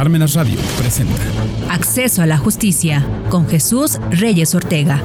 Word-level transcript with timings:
Parmenas 0.00 0.32
Radio 0.32 0.58
presenta 0.78 1.20
Acceso 1.68 2.22
a 2.22 2.26
la 2.26 2.38
Justicia 2.38 3.06
con 3.28 3.46
Jesús 3.46 3.98
Reyes 4.10 4.54
Ortega. 4.54 5.02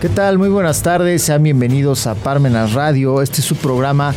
¿Qué 0.00 0.08
tal? 0.08 0.38
Muy 0.38 0.48
buenas 0.48 0.82
tardes, 0.82 1.20
sean 1.20 1.42
bienvenidos 1.42 2.06
a 2.06 2.14
Parmenas 2.14 2.72
Radio. 2.72 3.20
Este 3.20 3.42
es 3.42 3.46
su 3.46 3.56
programa 3.56 4.14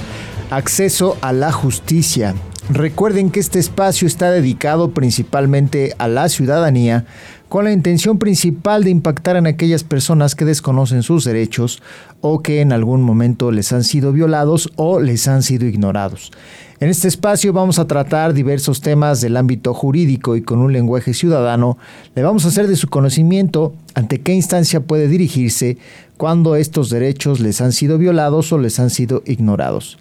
Acceso 0.49 1.17
a 1.19 1.33
la 1.33 1.51
Justicia. 1.51 2.33
Recuerden 2.69 3.29
que 3.29 3.41
este 3.41 3.59
espacio 3.59 4.07
está 4.07 4.29
dedicado 4.31 4.91
principalmente 4.91 5.95
a 5.99 6.07
la 6.07 6.27
ciudadanía 6.27 7.05
con 7.49 7.63
la 7.63 7.71
intención 7.71 8.19
principal 8.19 8.83
de 8.83 8.89
impactar 8.89 9.37
en 9.37 9.47
aquellas 9.47 9.83
personas 9.83 10.35
que 10.35 10.45
desconocen 10.45 11.03
sus 11.03 11.23
derechos 11.23 11.81
o 12.21 12.41
que 12.41 12.61
en 12.61 12.73
algún 12.73 13.01
momento 13.01 13.51
les 13.51 13.71
han 13.71 13.83
sido 13.83 14.11
violados 14.11 14.69
o 14.75 14.99
les 14.99 15.27
han 15.27 15.43
sido 15.43 15.65
ignorados. 15.65 16.31
En 16.79 16.89
este 16.89 17.07
espacio 17.07 17.53
vamos 17.53 17.79
a 17.79 17.87
tratar 17.87 18.33
diversos 18.33 18.81
temas 18.81 19.21
del 19.21 19.37
ámbito 19.37 19.73
jurídico 19.73 20.35
y 20.35 20.41
con 20.41 20.59
un 20.59 20.73
lenguaje 20.73 21.13
ciudadano 21.13 21.77
le 22.15 22.21
vamos 22.21 22.45
a 22.45 22.49
hacer 22.49 22.67
de 22.67 22.75
su 22.75 22.87
conocimiento 22.87 23.73
ante 23.95 24.21
qué 24.21 24.33
instancia 24.33 24.81
puede 24.81 25.07
dirigirse 25.07 25.77
cuando 26.17 26.55
estos 26.55 26.89
derechos 26.89 27.39
les 27.39 27.61
han 27.61 27.71
sido 27.71 27.97
violados 27.97 28.51
o 28.51 28.57
les 28.57 28.79
han 28.79 28.89
sido 28.89 29.23
ignorados. 29.25 29.97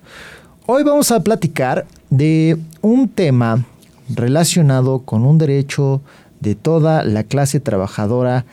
Hoy 0.66 0.83
vamos 0.83 1.13
a 1.13 1.23
platicar 1.23 1.87
de 2.10 2.59
un 2.83 3.09
tema 3.09 3.65
relacionado 4.15 5.01
con 5.01 5.24
un 5.24 5.38
derecho 5.38 6.02
de 6.41 6.55
toda 6.55 7.05
la 7.05 7.23
clase 7.25 7.61
trabajadora 7.61 8.45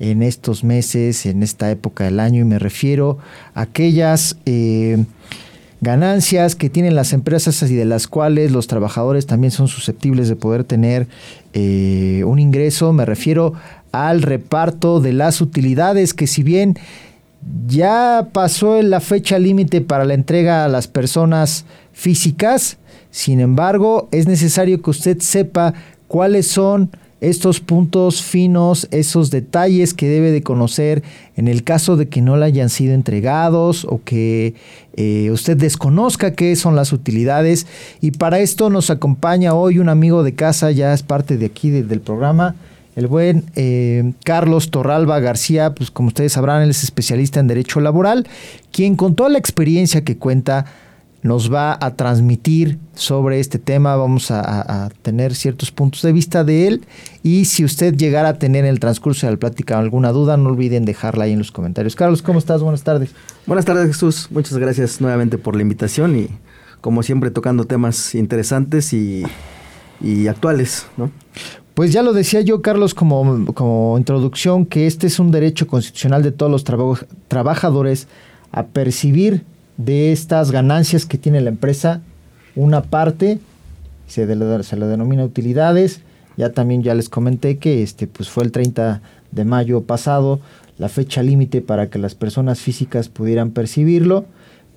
en 0.00 0.22
estos 0.22 0.64
meses, 0.64 1.26
en 1.26 1.42
esta 1.42 1.70
época 1.70 2.04
del 2.04 2.18
año, 2.18 2.40
y 2.40 2.44
me 2.44 2.58
refiero 2.58 3.18
a 3.54 3.62
aquellas 3.62 4.36
eh, 4.46 5.04
ganancias 5.80 6.56
que 6.56 6.70
tienen 6.70 6.94
las 6.94 7.12
empresas 7.12 7.62
y 7.70 7.74
de 7.74 7.84
las 7.84 8.06
cuales 8.06 8.52
los 8.52 8.68
trabajadores 8.68 9.26
también 9.26 9.50
son 9.50 9.68
susceptibles 9.68 10.28
de 10.28 10.36
poder 10.36 10.64
tener 10.64 11.08
eh, 11.52 12.22
un 12.26 12.38
ingreso. 12.38 12.92
Me 12.92 13.04
refiero 13.04 13.54
al 13.90 14.22
reparto 14.22 15.00
de 15.00 15.12
las 15.12 15.40
utilidades 15.40 16.14
que 16.14 16.26
si 16.26 16.42
bien 16.42 16.78
ya 17.66 18.28
pasó 18.32 18.80
la 18.82 19.00
fecha 19.00 19.38
límite 19.38 19.80
para 19.80 20.04
la 20.04 20.14
entrega 20.14 20.64
a 20.64 20.68
las 20.68 20.86
personas 20.86 21.64
físicas, 21.92 22.78
sin 23.10 23.40
embargo 23.40 24.08
es 24.12 24.26
necesario 24.26 24.80
que 24.80 24.90
usted 24.90 25.18
sepa 25.20 25.74
cuáles 26.06 26.46
son 26.46 26.90
estos 27.22 27.60
puntos 27.60 28.20
finos, 28.20 28.88
esos 28.90 29.30
detalles 29.30 29.94
que 29.94 30.08
debe 30.08 30.32
de 30.32 30.42
conocer 30.42 31.04
en 31.36 31.46
el 31.46 31.62
caso 31.62 31.96
de 31.96 32.08
que 32.08 32.20
no 32.20 32.36
le 32.36 32.46
hayan 32.46 32.68
sido 32.68 32.94
entregados 32.94 33.86
o 33.88 34.02
que 34.04 34.54
eh, 34.96 35.30
usted 35.30 35.56
desconozca 35.56 36.32
qué 36.32 36.56
son 36.56 36.74
las 36.74 36.92
utilidades. 36.92 37.68
Y 38.00 38.10
para 38.10 38.40
esto 38.40 38.70
nos 38.70 38.90
acompaña 38.90 39.54
hoy 39.54 39.78
un 39.78 39.88
amigo 39.88 40.24
de 40.24 40.34
casa, 40.34 40.72
ya 40.72 40.92
es 40.92 41.04
parte 41.04 41.38
de 41.38 41.46
aquí 41.46 41.70
del 41.70 42.00
programa, 42.00 42.56
el 42.96 43.06
buen 43.06 43.44
eh, 43.54 44.12
Carlos 44.24 44.72
Torralba 44.72 45.20
García, 45.20 45.76
pues 45.76 45.92
como 45.92 46.08
ustedes 46.08 46.32
sabrán, 46.32 46.62
él 46.62 46.70
es 46.70 46.82
especialista 46.82 47.38
en 47.38 47.46
Derecho 47.46 47.80
Laboral, 47.80 48.26
quien 48.72 48.96
con 48.96 49.14
toda 49.14 49.28
la 49.28 49.38
experiencia 49.38 50.02
que 50.02 50.18
cuenta, 50.18 50.66
nos 51.22 51.52
va 51.52 51.78
a 51.80 51.94
transmitir 51.94 52.78
sobre 52.94 53.38
este 53.38 53.58
tema. 53.58 53.96
Vamos 53.96 54.30
a, 54.30 54.90
tener 55.02 55.34
ciertos 55.34 55.70
puntos 55.70 56.02
de 56.02 56.12
vista 56.12 56.44
de 56.44 56.66
él. 56.66 56.84
Y 57.22 57.44
si 57.44 57.64
usted 57.64 57.94
llegara 57.96 58.30
a 58.30 58.38
tener 58.38 58.64
en 58.64 58.70
el 58.70 58.80
transcurso 58.80 59.26
de 59.26 59.32
la 59.32 59.38
plática 59.38 59.78
alguna 59.78 60.10
duda, 60.10 60.36
no 60.36 60.50
olviden 60.50 60.84
dejarla 60.84 61.24
ahí 61.24 61.32
en 61.32 61.38
los 61.38 61.52
comentarios. 61.52 61.94
Carlos, 61.94 62.22
¿cómo 62.22 62.38
estás? 62.38 62.62
Buenas 62.62 62.82
tardes. 62.82 63.10
Buenas 63.46 63.64
tardes, 63.64 63.86
Jesús. 63.86 64.28
Muchas 64.30 64.58
gracias 64.58 65.00
nuevamente 65.00 65.38
por 65.38 65.54
la 65.54 65.62
invitación 65.62 66.16
y 66.16 66.28
como 66.80 67.04
siempre 67.04 67.30
tocando 67.30 67.64
temas 67.64 68.14
interesantes 68.16 68.92
y, 68.92 69.24
actuales, 70.28 70.86
¿no? 70.96 71.12
Pues 71.74 71.92
ya 71.92 72.02
lo 72.02 72.12
decía 72.12 72.42
yo, 72.42 72.60
Carlos, 72.60 72.92
como, 72.92 73.46
como 73.54 73.96
introducción, 73.96 74.66
que 74.66 74.86
este 74.86 75.06
es 75.06 75.18
un 75.18 75.30
derecho 75.30 75.66
constitucional 75.66 76.22
de 76.22 76.32
todos 76.32 76.52
los 76.52 76.64
trabajadores 77.28 78.08
a 78.50 78.66
percibir 78.66 79.44
de 79.76 80.12
estas 80.12 80.50
ganancias 80.50 81.06
que 81.06 81.18
tiene 81.18 81.40
la 81.40 81.50
empresa, 81.50 82.00
una 82.54 82.82
parte 82.82 83.38
se, 84.06 84.26
se 84.62 84.76
le 84.76 84.86
denomina 84.86 85.24
utilidades. 85.24 86.00
Ya 86.36 86.52
también 86.52 86.82
ya 86.82 86.94
les 86.94 87.08
comenté 87.08 87.58
que 87.58 87.82
este 87.82 88.06
pues 88.06 88.28
fue 88.28 88.44
el 88.44 88.52
30 88.52 89.02
de 89.32 89.44
mayo 89.44 89.82
pasado 89.82 90.40
la 90.78 90.88
fecha 90.88 91.22
límite 91.22 91.60
para 91.60 91.90
que 91.90 91.98
las 91.98 92.14
personas 92.14 92.60
físicas 92.60 93.08
pudieran 93.08 93.50
percibirlo, 93.50 94.24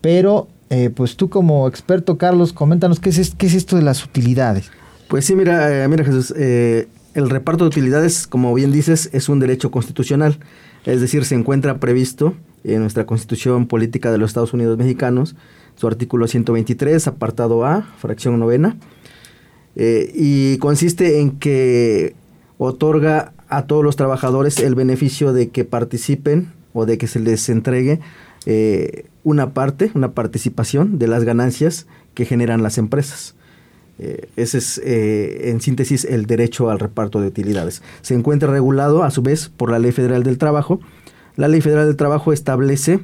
pero 0.02 0.48
eh, 0.70 0.90
pues 0.90 1.16
tú 1.16 1.30
como 1.30 1.68
experto 1.68 2.18
Carlos, 2.18 2.54
coméntanos 2.54 3.00
qué 3.00 3.10
es, 3.10 3.34
qué 3.36 3.48
es 3.48 3.54
esto 3.54 3.76
de 3.76 3.82
las 3.82 4.04
utilidades. 4.04 4.70
Pues 5.08 5.26
sí, 5.26 5.36
mira, 5.36 5.84
eh, 5.84 5.88
mira 5.88 6.04
Jesús, 6.04 6.34
eh, 6.38 6.88
el 7.14 7.30
reparto 7.30 7.64
de 7.64 7.70
utilidades, 7.70 8.28
como 8.28 8.54
bien 8.54 8.72
dices, 8.72 9.10
es 9.14 9.30
un 9.30 9.40
derecho 9.40 9.72
constitucional, 9.72 10.38
es 10.86 11.02
decir, 11.02 11.26
se 11.26 11.36
encuentra 11.36 11.80
previsto 11.80 12.34
en 12.64 12.82
nuestra 12.82 13.06
Constitución 13.06 13.68
Política 13.68 14.12
de 14.12 14.18
los 14.18 14.32
Estados 14.32 14.54
Unidos 14.54 14.78
Mexicanos, 14.78 15.36
su 15.76 15.88
artículo 15.88 16.28
123, 16.28 17.08
apartado 17.08 17.66
A, 17.66 17.84
fracción 18.00 18.40
novena, 18.40 18.78
eh, 19.76 20.12
y 20.14 20.58
consiste 20.60 21.20
en 21.20 21.32
que 21.32 22.16
otorga 22.58 23.34
a 23.50 23.68
todos 23.68 23.84
los 23.84 23.96
trabajadores 23.96 24.60
el 24.60 24.76
beneficio 24.76 25.34
de 25.34 25.50
que 25.50 25.66
participen 25.66 26.54
o 26.74 26.86
de 26.86 26.98
que 26.98 27.08
se 27.08 27.20
les 27.20 27.50
entregue 27.50 28.00
eh, 28.46 29.06
una 29.24 29.54
parte, 29.54 29.92
una 29.94 30.12
participación 30.12 31.00
de 31.00 31.08
las 31.08 31.24
ganancias 31.24 31.88
que 32.14 32.26
generan 32.26 32.64
las 32.64 32.78
empresas. 32.78 33.36
Eh, 33.98 34.28
ese 34.36 34.58
es, 34.58 34.82
en 34.84 35.62
síntesis, 35.62 36.06
el 36.06 36.26
derecho 36.26 36.70
al 36.70 36.80
reparto 36.80 37.22
de 37.22 37.28
utilidades. 37.28 37.82
Se 38.02 38.14
encuentra 38.14 38.52
regulado, 38.52 39.04
a 39.04 39.12
su 39.12 39.22
vez, 39.22 39.50
por 39.50 39.72
la 39.72 39.80
Ley 39.80 39.92
Federal 39.92 40.24
del 40.24 40.38
Trabajo, 40.38 40.80
la 41.36 41.48
Ley 41.48 41.62
Federal 41.62 41.88
del 41.88 41.96
Trabajo 41.96 42.32
establece 42.32 43.02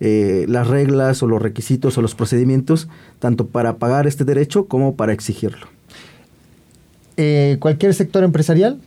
eh, 0.00 0.46
las 0.48 0.66
reglas 0.66 1.22
o 1.22 1.28
los 1.28 1.40
requisitos 1.40 1.96
o 1.96 2.02
los 2.02 2.14
procedimientos 2.14 2.88
tanto 3.20 3.46
para 3.46 3.76
pagar 3.76 4.06
este 4.06 4.24
derecho 4.24 4.66
como 4.66 4.96
para 4.96 5.12
exigirlo. 5.12 5.66
Eh, 7.16 7.58
¿Cualquier 7.60 7.94
sector 7.94 8.24
empresarial? 8.24 8.80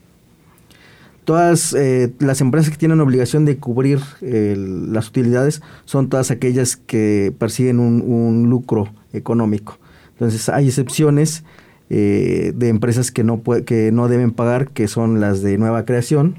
Todas 1.24 1.74
eh, 1.74 2.12
las 2.20 2.42
empresas 2.42 2.72
que 2.72 2.78
tienen 2.78 3.02
obligación 3.02 3.46
de 3.46 3.58
cubrir 3.58 4.00
las 4.22 5.10
utilidades 5.10 5.62
son 5.86 6.08
todas 6.10 6.32
aquellas 6.32 6.78
que 6.78 7.34
persiguen 7.38 7.80
un, 7.80 8.50
lucro 8.50 8.90
económico. 9.12 9.78
Entonces 10.18 10.50
hay 10.50 10.68
excepciones 10.68 11.44
de 11.90 12.68
empresas 12.68 13.12
que 13.12 13.24
no, 13.24 13.42
que 13.66 13.92
no 13.94 14.10
deben 14.10 14.32
pagar, 14.32 14.70
que 14.72 14.90
son 14.90 15.22
las 15.22 15.42
de 15.42 15.58
nueva 15.58 15.86
creación. 15.86 16.36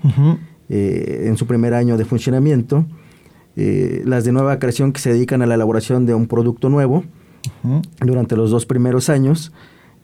Eh, 0.69 1.25
en 1.27 1.37
su 1.39 1.47
primer 1.47 1.73
año 1.73 1.97
de 1.97 2.05
funcionamiento, 2.05 2.85
eh, 3.57 4.03
las 4.05 4.25
de 4.25 4.33
nueva 4.33 4.59
creación 4.59 4.93
que 4.93 5.01
se 5.01 5.13
dedican 5.13 5.41
a 5.41 5.47
la 5.47 5.55
elaboración 5.55 6.05
de 6.05 6.15
un 6.15 6.27
producto 6.27 6.69
nuevo 6.69 7.05
durante 8.01 8.37
los 8.37 8.51
dos 8.51 8.67
primeros 8.67 9.09
años, 9.09 9.53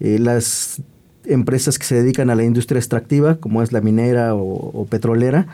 eh, 0.00 0.18
las 0.18 0.82
empresas 1.26 1.78
que 1.78 1.84
se 1.84 1.96
dedican 1.96 2.30
a 2.30 2.34
la 2.34 2.44
industria 2.44 2.78
extractiva, 2.78 3.36
como 3.36 3.62
es 3.62 3.72
la 3.72 3.82
minera 3.82 4.34
o, 4.34 4.86
petrolera, 4.88 5.46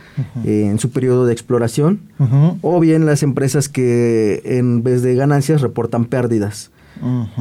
en 0.44 0.78
su 0.78 0.90
periodo 0.90 1.26
de 1.26 1.32
exploración, 1.32 2.00
o 2.60 2.80
bien 2.80 3.06
las 3.06 3.22
empresas 3.22 3.68
que 3.68 4.42
en 4.44 4.82
vez 4.82 5.02
de 5.02 5.14
ganancias 5.14 5.60
reportan 5.60 6.06
pérdidas. 6.06 6.70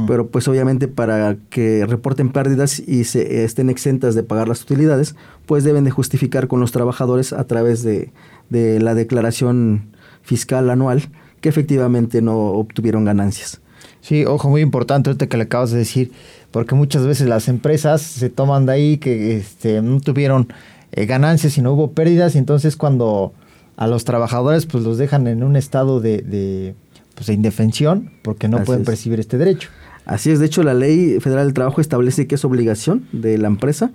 Pero 0.08 0.28
pues 0.28 0.48
obviamente 0.48 0.88
para 0.88 1.36
que 1.50 1.86
reporten 1.86 2.32
pérdidas 2.32 2.80
y 2.80 3.04
se 3.04 3.44
estén 3.44 3.70
exentas 3.70 4.16
de 4.16 4.24
pagar 4.24 4.48
las 4.48 4.62
utilidades, 4.62 5.16
pues 5.46 5.64
deben 5.64 5.84
de 5.84 5.92
justificar 5.92 6.48
con 6.48 6.60
los 6.60 6.72
trabajadores 6.72 7.34
a 7.34 7.46
través 7.46 7.84
de, 7.84 8.12
la 8.50 8.96
declaración 8.96 9.96
fiscal 10.22 10.70
anual 10.70 11.10
que 11.42 11.50
efectivamente 11.50 12.22
no 12.22 12.38
obtuvieron 12.38 13.06
ganancias. 13.06 13.62
Sí, 14.02 14.26
ojo, 14.26 14.50
muy 14.50 14.62
importante 14.62 15.10
ahorita 15.10 15.28
que 15.28 15.38
le 15.38 15.44
acabas 15.44 15.72
de 15.72 15.78
decir, 15.78 16.12
porque 16.52 16.76
muchas 16.76 17.06
veces 17.06 17.28
las 17.28 17.48
empresas 17.48 18.02
se 18.02 18.30
toman 18.30 18.66
de 18.66 18.72
ahí 18.72 18.98
que 18.98 19.38
este, 19.38 19.82
no 19.82 20.00
tuvieron 20.00 20.52
eh, 20.92 21.06
ganancias 21.06 21.58
y 21.58 21.62
no 21.62 21.74
hubo 21.74 21.92
pérdidas, 21.92 22.36
y 22.36 22.38
entonces 22.38 22.76
cuando 22.76 23.34
a 23.76 23.88
los 23.88 24.06
trabajadores 24.06 24.66
pues 24.66 24.84
los 24.84 24.98
dejan 24.98 25.28
en 25.28 25.44
un 25.44 25.56
estado 25.56 26.00
de 26.00 26.76
pues, 27.20 27.28
de 27.28 27.34
indefensión 27.34 28.12
porque 28.22 28.48
no 28.48 28.64
pueden 28.64 28.86
percibir 28.86 29.20
este 29.20 29.38
derecho. 29.38 29.70
Así 30.06 30.32
es, 30.32 30.40
de 30.40 30.46
hecho 30.46 30.64
la 30.64 30.74
ley 30.74 31.20
federal 31.20 31.48
del 31.48 31.54
trabajo 31.54 31.82
establece 31.82 32.28
que 32.28 32.36
es 32.36 32.46
obligación 32.46 33.08
de 33.12 33.38
la 33.38 33.50
empresa 33.50 33.92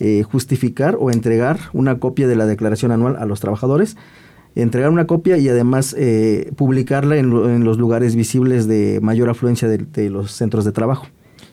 eh, 0.00 0.22
justificar 0.22 0.96
o 0.98 1.10
entregar 1.10 1.60
una 1.74 1.98
copia 1.98 2.26
de 2.26 2.34
la 2.34 2.46
declaración 2.46 2.92
anual 2.92 3.16
a 3.16 3.26
los 3.26 3.40
trabajadores, 3.40 3.98
entregar 4.54 4.90
una 4.90 5.06
copia 5.06 5.36
y 5.36 5.50
además 5.50 5.94
eh, 5.98 6.50
publicarla 6.56 7.18
en, 7.18 7.62
los 7.62 7.76
lugares 7.76 8.16
visibles 8.16 8.66
de 8.66 9.00
mayor 9.02 9.28
afluencia 9.28 9.68
de, 9.68 10.08
los 10.08 10.32
centros 10.32 10.64
de 10.64 10.72
trabajo. 10.72 11.08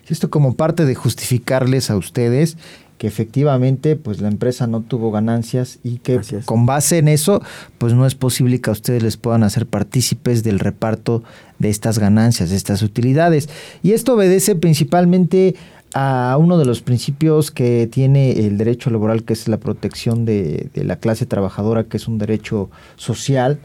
Esto 0.08 0.30
como 0.30 0.56
parte 0.56 0.86
de 0.86 0.96
justificarles 0.96 1.92
a 1.92 1.98
ustedes 1.98 2.58
que 3.00 3.08
efectivamente 3.08 3.96
pues 3.96 4.20
la 4.20 4.28
empresa 4.28 4.68
no 4.68 4.82
tuvo 4.82 5.10
ganancias 5.10 5.80
y 5.84 6.00
que 6.00 6.20
con 6.44 6.66
base 6.66 6.98
en 6.98 7.08
eso 7.08 7.42
pues 7.78 7.94
no 7.94 8.06
es 8.06 8.14
posible 8.14 8.60
que 8.60 8.70
a 8.70 8.74
ustedes 8.74 9.02
les 9.02 9.16
puedan 9.16 9.44
hacer 9.44 9.66
partícipes 9.66 10.44
del 10.44 10.60
reparto 10.60 11.24
de 11.60 11.70
estas 11.70 11.98
ganancias, 11.98 12.50
de 12.50 12.58
estas 12.58 12.84
utilidades. 12.84 13.48
Y 13.84 13.94
esto 13.94 14.16
obedece 14.16 14.54
principalmente 14.56 15.56
a 15.94 16.36
uno 16.38 16.58
de 16.58 16.66
los 16.66 16.82
principios 16.82 17.52
que 17.52 17.88
tiene 17.88 18.34
el 18.34 18.58
derecho 18.58 18.90
laboral, 18.90 19.24
que 19.24 19.32
es 19.32 19.48
la 19.48 19.58
protección 19.58 20.26
de, 20.26 20.70
la 20.76 20.98
clase 20.98 21.26
trabajadora, 21.26 21.86
que 21.86 21.96
es 21.96 22.08
un 22.08 22.18
derecho 22.18 22.70
social. 22.98 23.60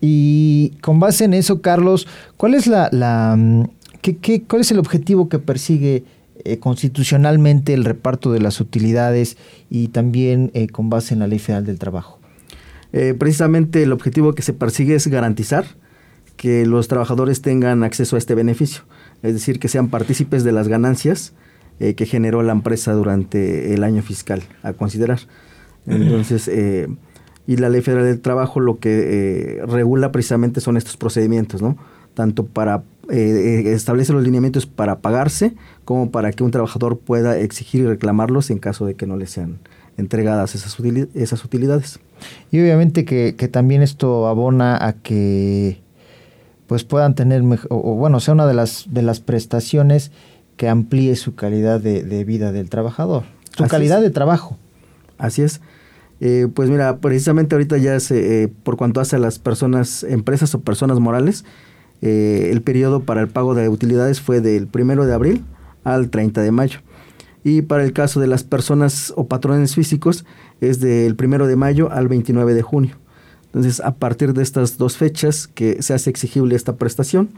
Y 0.00 0.70
con 0.80 0.98
base 0.98 1.26
en 1.26 1.34
eso, 1.34 1.60
Carlos, 1.60 2.08
¿cuál 2.38 2.54
es 2.54 2.66
la, 2.66 2.88
la 2.90 3.36
mm, 3.36 3.64
qué, 4.00 4.42
cuál 4.48 4.62
es 4.62 4.70
el 4.70 4.78
objetivo 4.78 5.28
que 5.28 5.38
persigue 5.38 6.04
eh, 6.44 6.58
constitucionalmente 6.58 7.74
el 7.74 7.84
reparto 7.84 8.32
de 8.32 8.40
las 8.40 8.60
utilidades 8.60 9.36
y 9.70 9.88
también 9.88 10.50
eh, 10.54 10.68
con 10.68 10.90
base 10.90 11.14
en 11.14 11.20
la 11.20 11.26
Ley 11.26 11.38
Federal 11.38 11.64
del 11.66 11.78
Trabajo? 11.78 12.18
Eh, 12.92 13.14
precisamente 13.18 13.82
el 13.82 13.92
objetivo 13.92 14.34
que 14.34 14.42
se 14.42 14.52
persigue 14.52 14.94
es 14.94 15.06
garantizar 15.08 15.66
que 16.36 16.64
los 16.66 16.88
trabajadores 16.88 17.42
tengan 17.42 17.82
acceso 17.82 18.16
a 18.16 18.18
este 18.18 18.34
beneficio, 18.34 18.82
es 19.22 19.34
decir, 19.34 19.58
que 19.58 19.68
sean 19.68 19.88
partícipes 19.88 20.44
de 20.44 20.52
las 20.52 20.68
ganancias 20.68 21.34
que 21.78 22.06
generó 22.06 22.42
la 22.42 22.50
empresa 22.50 22.92
durante 22.92 23.72
el 23.72 23.84
año 23.84 24.02
fiscal 24.02 24.42
a 24.64 24.72
considerar. 24.72 25.20
Entonces, 25.86 26.50
y 27.46 27.56
la 27.56 27.68
Ley 27.68 27.82
Federal 27.82 28.04
del 28.04 28.20
Trabajo 28.20 28.58
lo 28.58 28.78
que 28.78 29.62
regula 29.66 30.10
precisamente 30.12 30.60
son 30.60 30.76
estos 30.76 30.96
procedimientos, 30.96 31.62
¿no? 31.62 31.76
Tanto 32.18 32.46
para 32.46 32.82
eh, 33.10 33.62
eh, 33.64 33.72
establece 33.74 34.12
los 34.12 34.24
lineamientos 34.24 34.66
para 34.66 34.98
pagarse 34.98 35.54
como 35.84 36.10
para 36.10 36.32
que 36.32 36.42
un 36.42 36.50
trabajador 36.50 36.98
pueda 36.98 37.38
exigir 37.38 37.82
y 37.82 37.86
reclamarlos 37.86 38.50
en 38.50 38.58
caso 38.58 38.86
de 38.86 38.94
que 38.94 39.06
no 39.06 39.16
le 39.16 39.28
sean 39.28 39.60
entregadas 39.98 40.56
esas, 40.56 40.80
utilidades. 41.44 42.00
Y 42.50 42.60
obviamente 42.60 43.04
que, 43.04 43.32
también 43.52 43.82
esto 43.82 44.26
abona 44.26 44.84
a 44.84 44.94
que 44.94 45.80
pues 46.66 46.82
puedan 46.82 47.14
tener, 47.14 47.44
o, 47.70 47.94
bueno, 47.94 48.18
sea 48.18 48.34
una 48.34 48.48
de 48.48 48.54
las, 48.54 48.86
de 48.88 49.02
las 49.02 49.20
prestaciones 49.20 50.10
que 50.56 50.68
amplíe 50.68 51.14
su 51.14 51.36
calidad 51.36 51.80
de, 51.80 52.24
vida 52.24 52.50
del 52.50 52.68
trabajador, 52.68 53.22
su 53.56 53.64
calidad 53.68 54.02
de 54.02 54.10
trabajo. 54.10 54.58
Así 55.18 55.42
es. 55.42 55.60
Eh, 56.20 56.48
pues 56.52 56.68
mira, 56.68 56.96
precisamente 56.96 57.54
ahorita 57.54 57.78
ya 57.78 58.00
se, 58.00 58.52
por 58.64 58.76
cuanto 58.76 59.00
hace 59.00 59.14
a 59.14 59.20
las 59.20 59.38
personas, 59.38 60.02
empresas 60.02 60.52
o 60.56 60.62
personas 60.62 60.98
morales, 60.98 61.44
eh, 62.02 62.50
el 62.52 62.62
periodo 62.62 63.00
para 63.00 63.20
el 63.20 63.28
pago 63.28 63.54
de 63.54 63.68
utilidades 63.68 64.20
fue 64.20 64.40
del 64.40 64.68
1 64.72 65.04
de 65.04 65.14
abril 65.14 65.44
al 65.84 66.10
30 66.10 66.42
de 66.42 66.52
mayo. 66.52 66.80
Y 67.44 67.62
para 67.62 67.84
el 67.84 67.92
caso 67.92 68.20
de 68.20 68.26
las 68.26 68.44
personas 68.44 69.12
o 69.16 69.26
patrones 69.26 69.74
físicos 69.74 70.24
es 70.60 70.80
del 70.80 71.16
1 71.22 71.46
de 71.46 71.56
mayo 71.56 71.90
al 71.90 72.08
29 72.08 72.54
de 72.54 72.62
junio. 72.62 72.96
Entonces, 73.46 73.80
a 73.80 73.94
partir 73.94 74.34
de 74.34 74.42
estas 74.42 74.76
dos 74.76 74.98
fechas 74.98 75.48
que 75.48 75.82
se 75.82 75.94
hace 75.94 76.10
exigible 76.10 76.54
esta 76.54 76.76
prestación, 76.76 77.30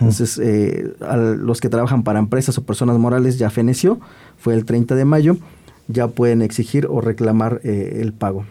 entonces 0.00 0.40
eh, 0.42 0.94
a 1.00 1.16
los 1.16 1.60
que 1.60 1.68
trabajan 1.68 2.04
para 2.04 2.18
empresas 2.18 2.56
o 2.56 2.62
personas 2.62 2.96
morales 2.98 3.38
ya 3.38 3.50
feneció, 3.50 4.00
fue 4.38 4.54
el 4.54 4.64
30 4.64 4.94
de 4.94 5.04
mayo, 5.04 5.36
ya 5.86 6.08
pueden 6.08 6.40
exigir 6.40 6.86
o 6.88 7.02
reclamar 7.02 7.60
eh, 7.64 7.98
el 8.00 8.14
pago. 8.14 8.46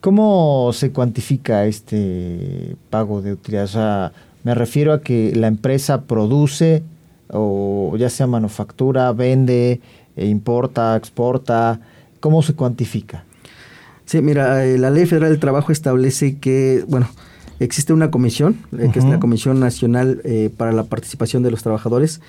¿Cómo 0.00 0.70
se 0.72 0.90
cuantifica 0.90 1.66
este 1.66 2.76
pago 2.88 3.20
de 3.20 3.34
utilidades? 3.34 3.76
Me 4.44 4.54
refiero 4.54 4.92
a 4.92 5.00
que 5.00 5.32
la 5.34 5.46
empresa 5.46 6.02
produce 6.02 6.82
o 7.28 7.94
ya 7.98 8.10
sea 8.10 8.26
manufactura, 8.26 9.12
vende, 9.12 9.80
e 10.16 10.26
importa, 10.26 10.96
exporta. 10.96 11.80
¿Cómo 12.20 12.42
se 12.42 12.54
cuantifica? 12.54 13.24
Sí, 14.04 14.20
mira, 14.20 14.64
eh, 14.64 14.78
la 14.78 14.90
Ley 14.90 15.06
Federal 15.06 15.30
del 15.30 15.40
Trabajo 15.40 15.72
establece 15.72 16.38
que, 16.38 16.84
bueno, 16.88 17.08
existe 17.60 17.92
una 17.92 18.10
comisión, 18.10 18.58
eh, 18.78 18.90
que 18.92 18.98
es 18.98 19.04
la 19.04 19.20
Comisión 19.20 19.60
Nacional 19.60 20.20
eh, 20.24 20.50
para 20.56 20.72
la 20.72 20.84
Participación 20.84 21.42
de 21.42 21.50
los 21.50 21.62
Trabajadores 21.62 22.20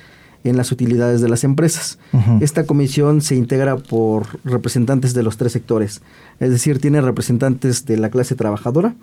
en 0.44 0.57
las 0.57 0.71
utilidades 0.71 1.21
de 1.21 1.30
las 1.30 1.44
empresas. 1.44 2.00
Esta 2.42 2.65
comisión 2.65 3.21
se 3.21 3.36
integra 3.36 3.77
por 3.77 4.27
representantes 4.44 5.13
de 5.13 5.24
los 5.24 5.38
tres 5.38 5.54
sectores, 5.54 6.01
es 6.39 6.50
decir, 6.50 6.80
tiene 6.80 7.00
representantes 7.01 7.86
de 7.86 7.98
la 7.98 8.10
clase 8.10 8.36
trabajadora, 8.36 8.94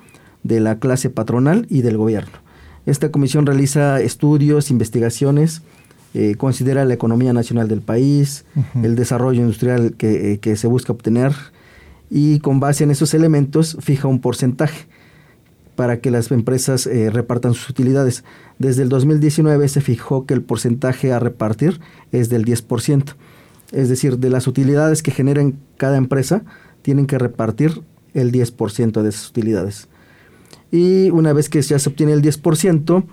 de 0.43 0.61
la 0.61 0.79
clase 0.79 1.09
patronal 1.09 1.67
y 1.71 1.81
del 1.81 1.97
gobierno. 1.97 2.50
Esta 2.91 3.13
comisión 3.13 3.47
realiza 3.47 4.01
estudios, 4.01 4.73
investigaciones, 4.73 5.63
eh, 6.13 6.35
considera 6.35 6.85
la 6.85 6.93
economía 6.93 7.33
nacional 7.33 7.69
del 7.69 7.83
país, 7.83 8.45
el 8.83 8.97
desarrollo 8.97 9.43
industrial 9.43 9.95
eh, 10.01 10.39
que, 10.41 10.57
se 10.57 10.67
busca 10.67 10.93
obtener 10.93 11.33
y 12.11 12.41
con 12.41 12.59
base 12.59 12.83
en 12.83 12.91
esos 12.91 13.15
elementos 13.15 13.77
fija 13.79 14.09
un 14.09 14.21
porcentaje 14.21 14.89
para 15.77 16.01
que 16.01 16.11
las 16.11 16.33
empresas 16.33 16.89
eh, 16.89 17.11
repartan 17.11 17.55
sus 17.55 17.71
utilidades. 17.71 18.25
Desde 18.59 18.83
el 18.83 18.89
2019 18.89 19.69
se 19.69 19.81
fijó 19.81 20.27
que 20.27 20.35
el 20.35 20.43
porcentaje 20.43 21.13
a 21.13 21.21
repartir 21.21 21.81
es 22.11 22.29
del 22.29 22.45
10%. 22.45 23.15
Es 23.71 23.89
decir, 23.89 24.19
de 24.19 24.31
las 24.31 24.49
utilidades 24.49 25.05
que 25.05 25.13
generen 25.13 25.61
cada 25.77 25.97
empresa, 25.97 26.43
tienen 26.83 27.07
que 27.07 27.19
repartir 27.19 27.83
el 28.15 28.33
10% 28.33 29.01
de 29.01 29.09
esas 29.09 29.31
utilidades. 29.31 29.87
Y 30.71 31.11
una 31.11 31.33
vez 31.33 31.49
que 31.49 31.61
ya 31.63 31.79
se 31.79 31.89
obtiene 31.89 32.13
el 32.13 32.23
10%, 32.23 33.05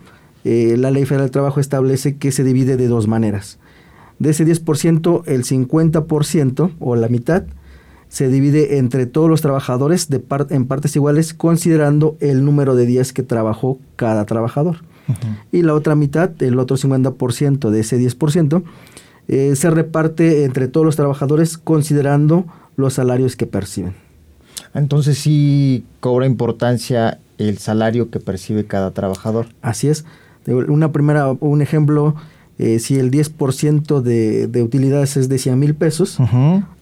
eh, 0.44 0.76
la 0.78 0.92
Ley 0.92 1.06
Federal 1.06 1.26
del 1.26 1.32
Trabajo 1.32 1.60
establece 1.60 2.18
que 2.18 2.32
se 2.32 2.44
divide 2.44 2.78
de 2.78 2.88
dos 2.88 3.08
maneras. 3.08 3.60
De 4.20 4.32
ese 4.32 4.46
10%, 4.46 5.24
el 5.26 5.44
50% 5.44 6.72
o 6.80 6.96
la 6.96 7.08
mitad 7.08 7.44
se 8.10 8.30
divide 8.30 8.78
entre 8.78 9.06
todos 9.06 9.30
los 9.30 9.42
trabajadores 9.42 10.10
de 10.10 10.24
en 10.50 10.66
partes 10.66 10.96
iguales, 10.96 11.34
considerando 11.34 12.16
el 12.20 12.46
número 12.46 12.76
de 12.76 12.86
días 12.86 13.12
que 13.12 13.24
trabajó 13.24 13.80
cada 13.96 14.26
trabajador. 14.26 14.78
Y 15.52 15.62
la 15.62 15.74
otra 15.74 15.96
mitad, 15.96 16.32
el 16.42 16.60
otro 16.60 16.78
50% 16.78 17.70
de 17.70 17.80
ese 17.80 18.00
10%, 18.00 18.64
eh, 19.28 19.56
se 19.56 19.70
reparte 19.70 20.46
entre 20.46 20.68
todos 20.68 20.86
los 20.86 20.96
trabajadores 20.96 21.58
considerando 21.58 22.46
los 22.76 22.94
salarios 22.94 23.36
que 23.36 23.46
perciben. 23.46 24.07
Entonces 24.78 25.18
sí 25.18 25.84
cobra 26.00 26.26
importancia 26.26 27.20
el 27.38 27.58
salario 27.58 28.10
que 28.10 28.20
percibe 28.20 28.66
cada 28.66 28.92
trabajador. 28.92 29.48
Así 29.62 29.88
es. 29.88 30.06
Una 30.48 30.92
primera, 30.92 31.32
un 31.40 31.62
ejemplo, 31.62 32.16
eh, 32.58 32.80
si 32.80 32.98
el 32.98 33.12
10% 33.12 34.02
de, 34.02 34.48
de 34.48 34.64
utilidades 34.64 35.18
es 35.18 35.30
de 35.30 35.38
100 35.38 35.60
mil 35.60 35.76
pesos, 35.76 36.18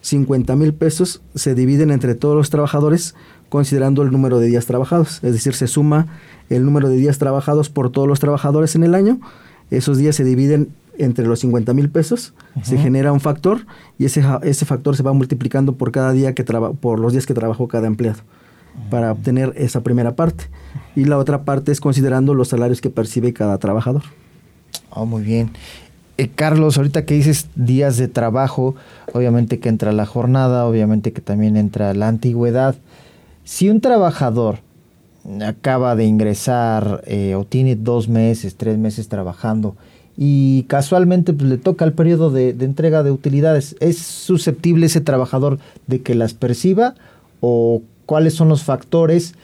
50 0.02 0.56
mil 0.56 0.72
pesos 0.72 1.20
se 1.34 1.54
dividen 1.54 1.90
entre 1.90 2.14
todos 2.14 2.36
los 2.36 2.50
trabajadores 2.50 3.14
considerando 3.48 4.02
el 4.02 4.10
número 4.10 4.38
de 4.38 4.46
días 4.46 4.66
trabajados. 4.66 5.16
Es 5.24 5.32
decir, 5.32 5.54
se 5.54 5.66
suma 5.66 6.06
el 6.48 6.64
número 6.64 6.88
de 6.88 6.96
días 6.96 7.18
trabajados 7.18 7.70
por 7.70 7.90
todos 7.90 8.06
los 8.06 8.20
trabajadores 8.20 8.74
en 8.76 8.84
el 8.84 8.94
año. 8.94 9.18
Esos 9.70 9.98
días 9.98 10.14
se 10.14 10.24
dividen 10.24 10.68
entre 10.98 11.26
los 11.26 11.40
50 11.40 11.72
mil 11.74 11.90
pesos, 11.90 12.34
se 12.62 12.78
genera 12.78 13.12
un 13.12 13.20
factor 13.20 13.66
y 13.98 14.04
ese, 14.04 14.22
ese 14.42 14.64
factor 14.64 14.96
se 14.96 15.02
va 15.02 15.12
multiplicando 15.12 15.74
por 15.74 15.92
cada 15.92 16.12
día 16.12 16.34
que 16.34 16.44
por 16.44 16.98
los 16.98 17.12
días 17.12 17.26
que 17.26 17.34
trabajó 17.34 17.68
cada 17.68 17.86
empleado 17.86 18.20
para 18.90 19.12
obtener 19.12 19.52
esa 19.56 19.82
primera 19.82 20.14
parte. 20.16 20.44
Y 20.94 21.04
la 21.04 21.18
otra 21.18 21.44
parte 21.44 21.72
es 21.72 21.80
considerando 21.80 22.34
los 22.34 22.48
salarios 22.48 22.80
que 22.80 22.90
percibe 22.90 23.32
cada 23.32 23.58
trabajador. 23.58 24.02
Oh, 24.90 25.06
muy 25.06 25.22
bien. 25.22 25.50
Eh, 26.18 26.28
Carlos, 26.34 26.78
ahorita 26.78 27.04
que 27.04 27.14
dices 27.14 27.48
días 27.56 27.98
de 27.98 28.08
trabajo, 28.08 28.74
obviamente 29.12 29.58
que 29.58 29.68
entra 29.68 29.92
la 29.92 30.06
jornada, 30.06 30.66
obviamente 30.66 31.12
que 31.12 31.20
también 31.20 31.56
entra 31.56 31.92
la 31.94 32.08
antigüedad. 32.08 32.76
Si 33.44 33.68
un 33.68 33.80
trabajador 33.80 34.60
acaba 35.44 35.96
de 35.96 36.04
ingresar 36.04 37.02
eh, 37.06 37.34
o 37.34 37.44
tiene 37.44 37.76
dos 37.76 38.08
meses, 38.08 38.56
tres 38.56 38.78
meses 38.78 39.08
trabajando 39.08 39.76
y 40.16 40.64
casualmente 40.64 41.32
pues, 41.32 41.48
le 41.48 41.58
toca 41.58 41.84
el 41.84 41.92
periodo 41.92 42.30
de, 42.30 42.52
de 42.52 42.64
entrega 42.64 43.02
de 43.02 43.10
utilidades, 43.10 43.76
¿es 43.80 43.98
susceptible 43.98 44.86
ese 44.86 45.00
trabajador 45.00 45.58
de 45.86 46.02
que 46.02 46.14
las 46.14 46.34
perciba 46.34 46.94
o 47.40 47.82
cuáles 48.06 48.34
son 48.34 48.48
los 48.48 48.62
factores 48.62 49.34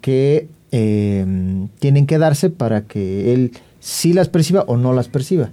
que 0.00 0.48
eh, 0.70 1.68
tienen 1.80 2.06
que 2.06 2.16
darse 2.16 2.48
para 2.48 2.82
que 2.82 3.34
él 3.34 3.52
sí 3.80 4.14
las 4.14 4.30
perciba 4.30 4.64
o 4.66 4.76
no 4.78 4.94
las 4.94 5.08
perciba. 5.08 5.50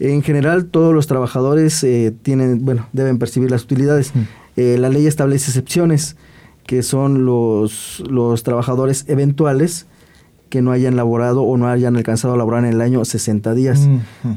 En 0.00 0.22
general, 0.22 0.64
todos 0.64 0.92
los 0.92 1.06
trabajadores 1.06 1.84
eh, 1.84 2.12
tienen, 2.22 2.64
bueno, 2.64 2.88
deben 2.92 3.18
percibir 3.18 3.50
las 3.52 3.62
utilidades. 3.62 4.12
Eh, 4.56 4.78
la 4.78 4.88
ley 4.88 5.06
establece 5.06 5.50
excepciones, 5.50 6.16
que 6.66 6.82
son 6.82 7.24
los, 7.24 8.02
los 8.08 8.42
trabajadores 8.42 9.04
eventuales 9.06 9.86
que 10.52 10.60
no 10.60 10.70
hayan 10.70 10.96
laborado 10.96 11.44
o 11.44 11.56
no 11.56 11.66
hayan 11.66 11.96
alcanzado 11.96 12.34
a 12.34 12.36
laborar 12.36 12.66
en 12.66 12.74
el 12.74 12.82
año 12.82 13.02
60 13.02 13.54
días. 13.54 13.88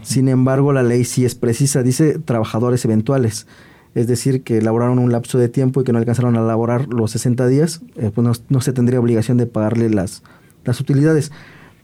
Sin 0.01 0.29
embargo, 0.29 0.71
la 0.71 0.81
ley 0.81 1.03
sí 1.03 1.25
es 1.25 1.35
precisa, 1.35 1.83
dice 1.83 2.19
trabajadores 2.19 2.85
eventuales 2.85 3.47
es 3.95 4.07
decir, 4.07 4.43
que 4.43 4.61
laboraron 4.61 4.99
un 4.99 5.11
lapso 5.11 5.37
de 5.37 5.49
tiempo 5.49 5.81
y 5.81 5.83
que 5.83 5.91
no 5.93 5.99
alcanzaron 5.99 6.37
a 6.37 6.41
laborar 6.41 6.87
los 6.87 7.11
60 7.11 7.47
días, 7.47 7.81
eh, 7.95 8.11
pues 8.13 8.41
no, 8.49 8.61
se 8.61 8.73
tendría 8.73 8.99
obligación 8.99 9.37
de 9.37 9.45
pagarle 9.45 9.89
las, 9.89 10.21
las 10.65 10.81
utilidades. 10.81 11.31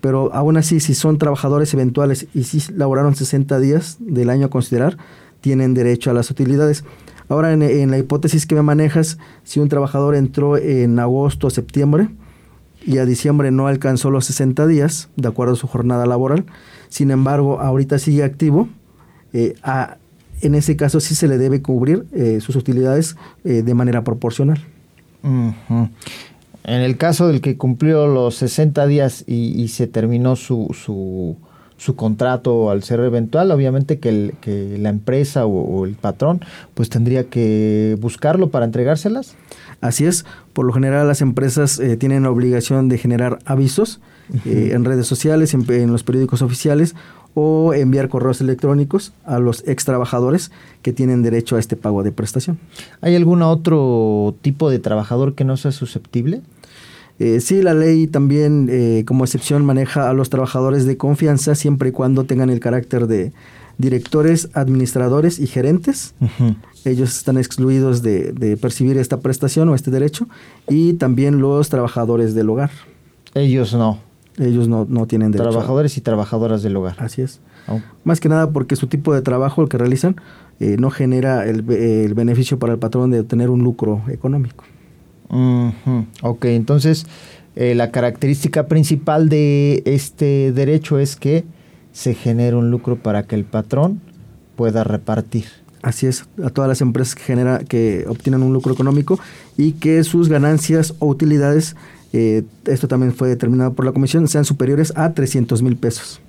Pero 0.01 0.33
aún 0.33 0.57
así, 0.57 0.81
si 0.81 0.93
son 0.93 1.17
trabajadores 1.17 1.73
eventuales 1.73 2.27
y 2.33 2.43
si 2.43 2.71
laboraron 2.73 3.15
60 3.15 3.59
días 3.59 3.97
del 4.00 4.29
año 4.29 4.47
a 4.47 4.50
considerar, 4.50 4.97
tienen 5.39 5.73
derecho 5.73 6.11
a 6.11 6.13
las 6.13 6.29
utilidades. 6.29 6.83
Ahora, 7.29 7.53
en, 7.53 7.91
la 7.91 7.97
hipótesis 7.97 8.45
que 8.45 8.55
me 8.55 8.61
manejas, 8.61 9.17
si 9.43 9.61
un 9.61 9.69
trabajador 9.69 10.15
entró 10.15 10.57
en 10.57 11.00
agosto 11.00 11.47
o 11.47 11.50
septiembre 11.50 12.09
y 12.85 12.97
a 12.97 13.05
diciembre 13.05 13.51
no 13.51 13.67
alcanzó 13.67 14.09
los 14.11 14.25
60 14.25 14.67
días, 14.67 15.09
de 15.15 15.27
acuerdo 15.27 15.53
a 15.53 15.57
su 15.57 15.67
jornada 15.67 16.05
laboral, 16.05 16.45
sin 16.89 17.11
embargo, 17.11 17.61
ahorita 17.61 18.00
sigue 18.00 18.23
activo, 18.23 18.67
eh, 19.33 19.55
en 20.41 20.55
ese 20.55 20.75
caso 20.75 21.00
sí 21.00 21.15
se 21.15 21.27
le 21.27 21.38
debe 21.38 21.61
cubrir 21.61 22.05
eh, 22.13 22.39
sus 22.41 22.55
utilidades 22.55 23.15
eh, 23.43 23.61
de 23.63 23.73
manera 23.73 24.03
proporcional. 24.03 24.59
En 25.23 26.81
el 26.81 26.97
caso 26.97 27.27
del 27.27 27.41
que 27.41 27.57
cumplió 27.57 28.07
los 28.07 28.35
60 28.35 28.85
días 28.88 29.23
y, 29.27 29.67
se 29.67 29.88
terminó 29.88 30.35
su, 30.35 30.75
su, 30.75 31.95
contrato 31.95 32.69
al 32.71 32.83
ser 32.83 33.00
eventual, 33.01 33.51
obviamente 33.51 34.00
que, 34.00 34.77
la 34.79 34.89
empresa 34.89 35.45
o, 35.45 35.85
el 35.85 35.93
patrón 35.93 36.41
pues 36.73 36.89
tendría 36.89 37.25
que 37.25 37.97
buscarlo 38.00 38.50
para 38.50 38.65
entregárselas. 38.65 39.35
Así 39.81 40.05
es, 40.05 40.25
por 40.53 40.65
lo 40.65 40.73
general 40.73 41.07
las 41.07 41.21
empresas 41.21 41.79
eh, 41.79 41.97
tienen 41.97 42.23
la 42.23 42.29
obligación 42.29 42.88
de 42.88 42.97
generar 42.97 43.39
avisos 43.45 44.00
eh, 44.45 44.71
en 44.73 44.85
redes 44.85 45.07
sociales, 45.07 45.53
en, 45.53 45.91
los 45.91 46.03
periódicos 46.03 46.41
oficiales 46.41 46.95
o 47.33 47.73
enviar 47.73 48.07
correos 48.07 48.41
electrónicos 48.41 49.13
a 49.25 49.39
los 49.39 49.67
ex 49.67 49.83
trabajadores 49.83 50.51
que 50.81 50.93
tienen 50.93 51.23
derecho 51.23 51.55
a 51.55 51.59
este 51.59 51.75
pago 51.75 52.03
de 52.03 52.11
prestación. 52.11 52.59
¿Hay 53.01 53.15
algún 53.15 53.41
otro 53.41 54.35
tipo 54.41 54.69
de 54.69 54.79
trabajador 54.79 55.33
que 55.33 55.43
no 55.43 55.57
sea 55.57 55.71
susceptible? 55.71 56.41
Eh, 57.19 57.39
sí, 57.39 57.61
la 57.61 57.73
ley 57.73 58.07
también 58.07 58.67
eh, 58.71 59.03
como 59.05 59.25
excepción 59.25 59.63
maneja 59.63 60.09
a 60.09 60.13
los 60.13 60.29
trabajadores 60.29 60.85
de 60.85 60.97
confianza 60.97 61.53
siempre 61.53 61.89
y 61.89 61.91
cuando 61.91 62.23
tengan 62.23 62.50
el 62.50 62.59
carácter 62.59 63.05
de 63.05 63.31
directores, 63.77 64.49
administradores 64.53 65.39
y 65.39 65.47
gerentes. 65.47 66.15
Ellos 66.85 67.17
están 67.17 67.37
excluidos 67.37 68.01
de, 68.01 68.31
de, 68.31 68.57
percibir 68.57 68.97
esta 68.97 69.19
prestación 69.19 69.69
o 69.69 69.75
este 69.75 69.91
derecho 69.91 70.27
y 70.67 70.93
también 70.93 71.39
los 71.39 71.69
trabajadores 71.69 72.33
del 72.33 72.49
hogar. 72.49 72.71
Ellos 73.33 73.73
no. 73.73 73.99
Ellos 74.37 74.67
no, 74.67 74.85
no 74.89 75.07
tienen 75.07 75.31
derecho. 75.31 75.49
Trabajadores 75.49 75.97
y 75.97 76.01
trabajadoras 76.01 76.63
del 76.63 76.75
hogar. 76.75 76.95
Así 76.99 77.21
es. 77.21 77.41
Oh. 77.67 77.79
Más 78.03 78.19
que 78.19 78.29
nada 78.29 78.51
porque 78.51 78.75
su 78.75 78.87
tipo 78.87 79.13
de 79.13 79.21
trabajo, 79.21 79.61
el 79.61 79.69
que 79.69 79.77
realizan, 79.77 80.15
eh, 80.59 80.77
no 80.79 80.89
genera 80.89 81.45
el, 81.47 81.69
el, 81.69 82.13
beneficio 82.13 82.57
para 82.57 82.73
el 82.73 82.79
patrón 82.79 83.11
de 83.11 83.19
obtener 83.19 83.49
un 83.49 83.63
lucro 83.63 84.03
económico. 84.09 84.63
Ok, 86.21 86.45
entonces 86.45 87.05
eh, 87.55 87.73
la 87.73 87.91
característica 87.91 88.67
principal 88.67 89.29
de 89.29 89.81
este 89.85 90.51
derecho 90.51 90.99
es 90.99 91.15
que 91.15 91.45
se 91.91 92.13
genera 92.13 92.57
un 92.57 92.71
lucro 92.71 92.98
para 92.98 93.24
que 93.24 93.36
el 93.36 93.45
patrón 93.45 94.01
pueda 94.55 94.83
repartir. 94.83 95.45
Así 95.81 96.05
es, 96.05 96.25
a 96.43 96.50
todas 96.51 96.67
las 96.67 96.81
empresas 96.81 97.15
que, 97.15 97.24
genera, 97.24 97.60
que 97.60 98.05
obtienen 98.07 98.43
un 98.43 98.53
lucro 98.53 98.71
económico 98.74 99.19
y 99.57 99.74
que 99.74 100.03
sus 100.03 100.29
ganancias 100.29 100.93
o 101.00 101.07
utilidades 101.07 101.75
eh, 102.13 102.43
esto 102.65 102.88
también 102.88 103.13
fue 103.13 103.29
determinado 103.29 103.74
por 103.74 103.86
la 103.86 103.93
comisión, 103.93 104.27
sean 104.27 104.45
superiores 104.45 104.93
a 104.95 105.13
300 105.13 105.62
mil 105.62 105.77
pesos. 105.77 106.19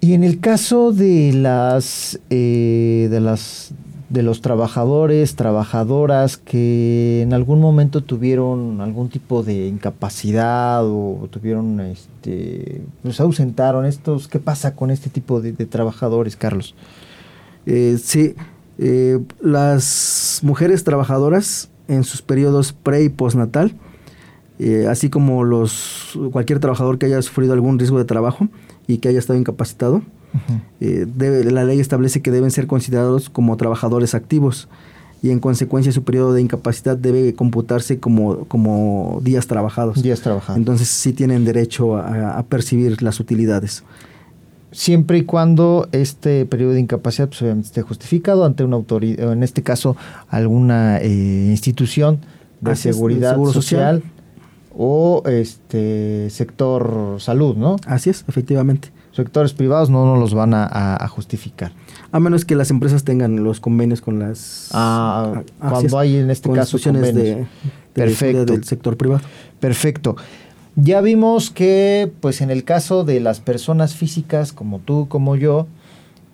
Y 0.00 0.12
en 0.12 0.22
el 0.22 0.38
caso 0.40 0.92
de 0.92 1.32
las, 1.32 2.20
eh, 2.28 3.08
de 3.10 3.20
las 3.20 3.70
de 4.14 4.22
los 4.22 4.40
trabajadores, 4.40 5.36
trabajadoras 5.36 6.38
que 6.38 7.20
en 7.20 7.34
algún 7.34 7.60
momento 7.60 8.02
tuvieron 8.02 8.80
algún 8.80 9.10
tipo 9.10 9.42
de 9.42 9.66
incapacidad 9.66 10.82
o 10.86 11.28
tuvieron, 11.30 11.80
este, 11.80 12.80
pues 13.02 13.20
ausentaron 13.20 13.84
estos, 13.84 14.26
¿qué 14.28 14.38
pasa 14.38 14.74
con 14.74 14.90
este 14.90 15.10
tipo 15.10 15.42
de, 15.42 15.52
trabajadores, 15.52 16.36
Carlos? 16.36 16.74
Eh, 17.66 17.98
sí, 18.02 18.34
las 19.42 20.40
mujeres 20.42 20.84
trabajadoras 20.84 21.68
en 21.88 22.04
sus 22.04 22.22
periodos 22.22 22.72
pre 22.72 23.04
y 23.04 23.10
postnatal 23.10 23.76
eh, 24.58 24.86
así 24.88 25.10
como 25.10 25.42
los 25.42 26.16
cualquier 26.30 26.60
trabajador 26.60 26.98
que 26.98 27.06
haya 27.06 27.20
sufrido 27.22 27.52
algún 27.54 27.78
riesgo 27.78 27.98
de 27.98 28.04
trabajo 28.04 28.48
y 28.86 28.98
que 28.98 29.08
haya 29.08 29.18
estado 29.18 29.38
incapacitado, 29.38 30.02
eh, 30.80 31.06
la 31.50 31.64
ley 31.64 31.80
establece 31.80 32.22
que 32.22 32.30
deben 32.30 32.50
ser 32.50 32.66
considerados 32.66 33.30
como 33.30 33.56
trabajadores 33.56 34.14
activos 34.14 34.68
y 35.24 35.30
en 35.30 35.40
consecuencia 35.40 35.90
su 35.90 36.04
periodo 36.04 36.34
de 36.34 36.42
incapacidad 36.42 36.98
debe 36.98 37.32
computarse 37.34 37.98
como, 37.98 38.44
como 38.44 39.20
días 39.22 39.46
trabajados. 39.46 40.02
Días 40.02 40.20
trabajados. 40.20 40.58
Entonces 40.58 40.88
sí 40.88 41.14
tienen 41.14 41.46
derecho 41.46 41.96
a, 41.96 42.42
percibir 42.42 43.00
las 43.00 43.20
utilidades. 43.20 43.84
Siempre 44.70 45.16
y 45.16 45.24
cuando 45.24 45.88
este 45.92 46.44
periodo 46.44 46.72
de 46.72 46.80
incapacidad 46.80 47.28
pues, 47.28 47.40
esté 47.40 47.80
justificado 47.80 48.44
ante 48.44 48.64
una 48.64 48.76
autoridad, 48.76 49.32
en 49.32 49.42
este 49.42 49.62
caso 49.62 49.96
alguna 50.28 50.98
eh, 50.98 51.46
institución 51.48 52.18
de 52.60 52.76
seguridad 52.76 53.42
social 53.50 54.02
o 54.76 55.22
este 55.24 56.28
sector 56.28 57.16
salud, 57.18 57.56
¿no? 57.56 57.76
Así 57.86 58.10
es, 58.10 58.26
efectivamente. 58.28 58.90
Sectores 59.14 59.52
privados 59.52 59.90
no 59.90 60.04
nos 60.06 60.18
los 60.18 60.34
van 60.34 60.54
a, 60.54 61.06
justificar. 61.08 61.70
A 62.10 62.18
menos 62.18 62.44
que 62.44 62.56
las 62.56 62.70
empresas 62.70 63.04
tengan 63.04 63.44
los 63.44 63.60
convenios 63.60 64.00
con 64.00 64.18
las... 64.18 64.70
Ah, 64.72 65.42
cuando 65.60 66.00
hay 66.00 66.16
en 66.16 66.30
este 66.30 66.50
caso 66.50 66.78
convenios. 66.82 67.14
De, 67.14 67.46
Perfecto. 67.92 68.44
del 68.44 68.64
sector 68.64 68.96
privado. 68.96 69.20
Perfecto. 69.60 70.16
Ya 70.74 71.00
vimos 71.00 71.52
que, 71.52 72.10
pues 72.20 72.40
en 72.40 72.50
el 72.50 72.64
caso 72.64 73.04
de 73.04 73.20
las 73.20 73.38
personas 73.38 73.94
físicas 73.94 74.52
como 74.52 74.80
tú, 74.80 75.06
como 75.06 75.36
yo, 75.36 75.68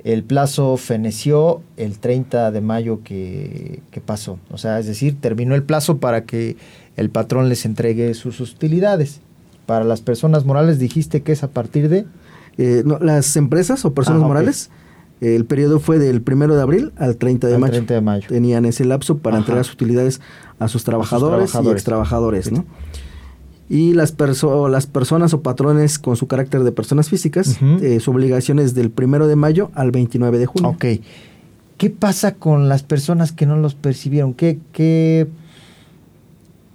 el 0.03 0.25
plazo 0.25 0.79
feneció 0.79 1.61
el 1.77 1.99
30 1.99 2.51
de 2.51 2.61
mayo 2.63 3.01
que, 3.05 3.83
que 3.91 4.01
pasó. 4.01 4.39
O 4.51 4.57
sea, 4.57 4.79
es 4.79 4.87
decir, 4.87 5.21
terminó 5.21 5.55
el 5.55 5.65
plazo 5.65 5.99
para 5.99 6.25
que 6.25 6.57
el 6.97 7.11
patrón 7.11 7.51
les 7.51 7.67
entregue 7.67 8.15
sus 8.15 8.41
utilidades. 8.41 9.21
Para 9.67 9.85
las 9.85 10.01
personas 10.01 10.47
morales 10.47 10.79
dijiste 10.79 11.21
que 11.21 11.33
es 11.33 11.43
a 11.43 11.49
partir 11.49 11.91
de... 11.91 12.07
Eh, 12.59 12.85
las 13.01 13.37
empresas 13.37 13.85
o 13.85 13.95
personas 13.95 14.23
ah, 14.23 14.27
morales, 14.27 14.71
el 15.21 15.45
periodo 15.45 15.81
fue 15.81 15.99
del 15.99 16.23
1 16.27 16.55
de 16.55 16.63
abril 16.63 16.93
al 16.97 17.17
30 17.17 17.49
de, 17.49 17.59
mayo. 17.59 17.73
30 17.73 17.95
de 17.95 18.01
mayo. 18.01 18.29
Tenían 18.29 18.65
ese 18.65 18.85
lapso 18.85 19.19
para 19.19 19.39
entregar 19.39 19.65
sus 19.65 19.75
utilidades 19.75 20.21
a 20.59 20.69
sus 20.69 20.85
trabajadores, 20.85 21.53
y 21.55 21.69
extrabajadores, 21.69 22.53
¿no? 22.53 22.65
Y 23.69 23.95
las, 23.95 24.17
las 24.71 24.87
personas 24.87 25.33
o 25.33 25.43
patrones 25.43 25.99
con 25.99 26.17
su 26.17 26.27
carácter 26.27 26.65
de 26.65 26.73
personas 26.73 27.09
físicas, 27.09 27.59
eh, 27.81 28.01
su 28.01 28.11
obligación 28.11 28.59
es 28.59 28.75
del 28.75 28.93
1 28.97 29.29
de 29.29 29.37
mayo 29.37 29.71
al 29.75 29.93
29 29.93 30.39
de 30.39 30.47
junio. 30.47 30.71
Ok. 30.71 30.85
¿Qué 31.77 31.89
pasa 31.89 32.35
con 32.35 32.69
las 32.69 32.83
personas 32.83 33.33
que 33.33 33.47
no 33.47 33.57
los 33.57 33.75
percibieron? 33.75 34.35
¿Qué, 34.35 34.59
qué 34.73 35.29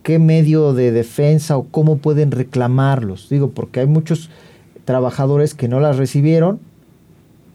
qué 0.05 0.19
medio 0.19 0.73
de 0.73 0.91
defensa 0.91 1.57
o 1.57 1.63
cómo 1.63 1.97
pueden 1.97 2.29
reclamarlos. 2.29 3.27
Digo, 3.27 3.49
porque 3.49 3.79
hay 3.79 3.87
muchos 3.87 4.29
trabajadores 4.85 5.53
que 5.53 5.67
no 5.67 5.79
las 5.79 5.97
recibieron, 5.97 6.59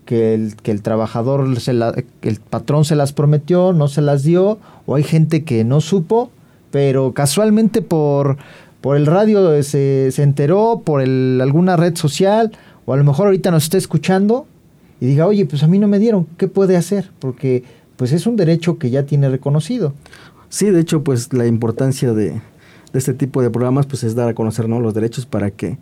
que 0.04 0.34
el, 0.34 0.56
que 0.56 0.72
el 0.72 0.82
trabajador, 0.82 1.60
se 1.60 1.72
la, 1.72 1.94
el 2.22 2.40
patrón 2.40 2.84
se 2.84 2.96
las 2.96 3.12
prometió, 3.12 3.72
no 3.72 3.88
se 3.88 4.02
las 4.02 4.22
dio, 4.22 4.58
o 4.87 4.96
hay 4.96 5.04
gente 5.04 5.44
que 5.44 5.64
no 5.64 5.80
supo, 5.80 6.30
pero 6.70 7.14
casualmente 7.14 7.82
por, 7.82 8.37
por 8.80 8.96
el 8.96 9.06
radio 9.06 9.62
se, 9.62 10.10
se 10.10 10.22
enteró, 10.22 10.82
por 10.84 11.00
el, 11.00 11.38
alguna 11.40 11.76
red 11.76 11.96
social, 11.96 12.52
o 12.87 12.92
a 12.92 12.96
lo 12.96 13.04
mejor 13.04 13.26
ahorita 13.26 13.50
nos 13.50 13.64
está 13.64 13.78
escuchando 13.78 14.46
y 15.00 15.06
diga, 15.06 15.26
oye, 15.26 15.46
pues 15.46 15.62
a 15.62 15.66
mí 15.66 15.78
no 15.78 15.88
me 15.88 15.99
dieron, 15.99 16.26
¿qué 16.37 16.49
puede 16.49 16.76
hacer? 16.76 17.10
Porque 17.20 17.64
pues 17.96 18.12
es 18.12 18.26
un 18.26 18.37
derecho 18.37 18.78
que 18.78 18.90
ya 18.90 19.04
tiene 19.04 19.28
reconocido. 19.28 19.94
Sí, 20.49 20.70
de 20.70 20.80
hecho, 20.80 21.04
pues 21.04 21.32
la 21.32 21.46
importancia 21.46 22.12
de, 22.12 22.40
este 22.92 23.14
tipo 23.14 23.42
de 23.42 23.50
programas 23.50 23.87
pues 23.87 24.02
es 24.02 24.14
dar 24.14 24.28
a 24.28 24.34
conocer 24.34 24.68
los 24.68 24.94
derechos 24.94 25.26
para 25.26 25.50
que 25.50 25.78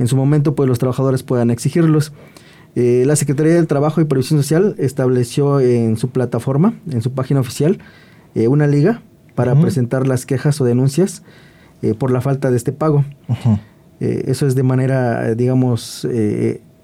en 0.00 0.08
su 0.08 0.16
momento 0.16 0.56
pues 0.56 0.68
los 0.68 0.78
trabajadores 0.78 1.22
puedan 1.22 1.50
exigirlos. 1.50 2.12
Eh, 2.74 3.04
la 3.06 3.16
Secretaría 3.16 3.54
del 3.54 3.66
Trabajo 3.66 4.00
y 4.00 4.04
Previsión 4.04 4.42
Social 4.42 4.74
estableció 4.78 5.60
en 5.60 5.96
su 5.96 6.08
plataforma, 6.08 6.74
en 6.90 7.02
su 7.02 7.12
página 7.12 7.40
oficial, 7.40 7.78
eh, 8.34 8.48
una 8.48 8.66
liga 8.66 9.02
para 9.34 9.54
presentar 9.60 10.06
las 10.06 10.26
quejas 10.26 10.60
o 10.60 10.64
denuncias 10.64 11.22
eh, 11.82 11.94
por 11.94 12.10
la 12.10 12.20
falta 12.20 12.50
de 12.50 12.56
este 12.56 12.72
pago. 12.72 13.04
eso 14.00 14.46
es 14.46 14.54
de 14.54 14.62
manera, 14.62 15.34
digamos, 15.34 16.06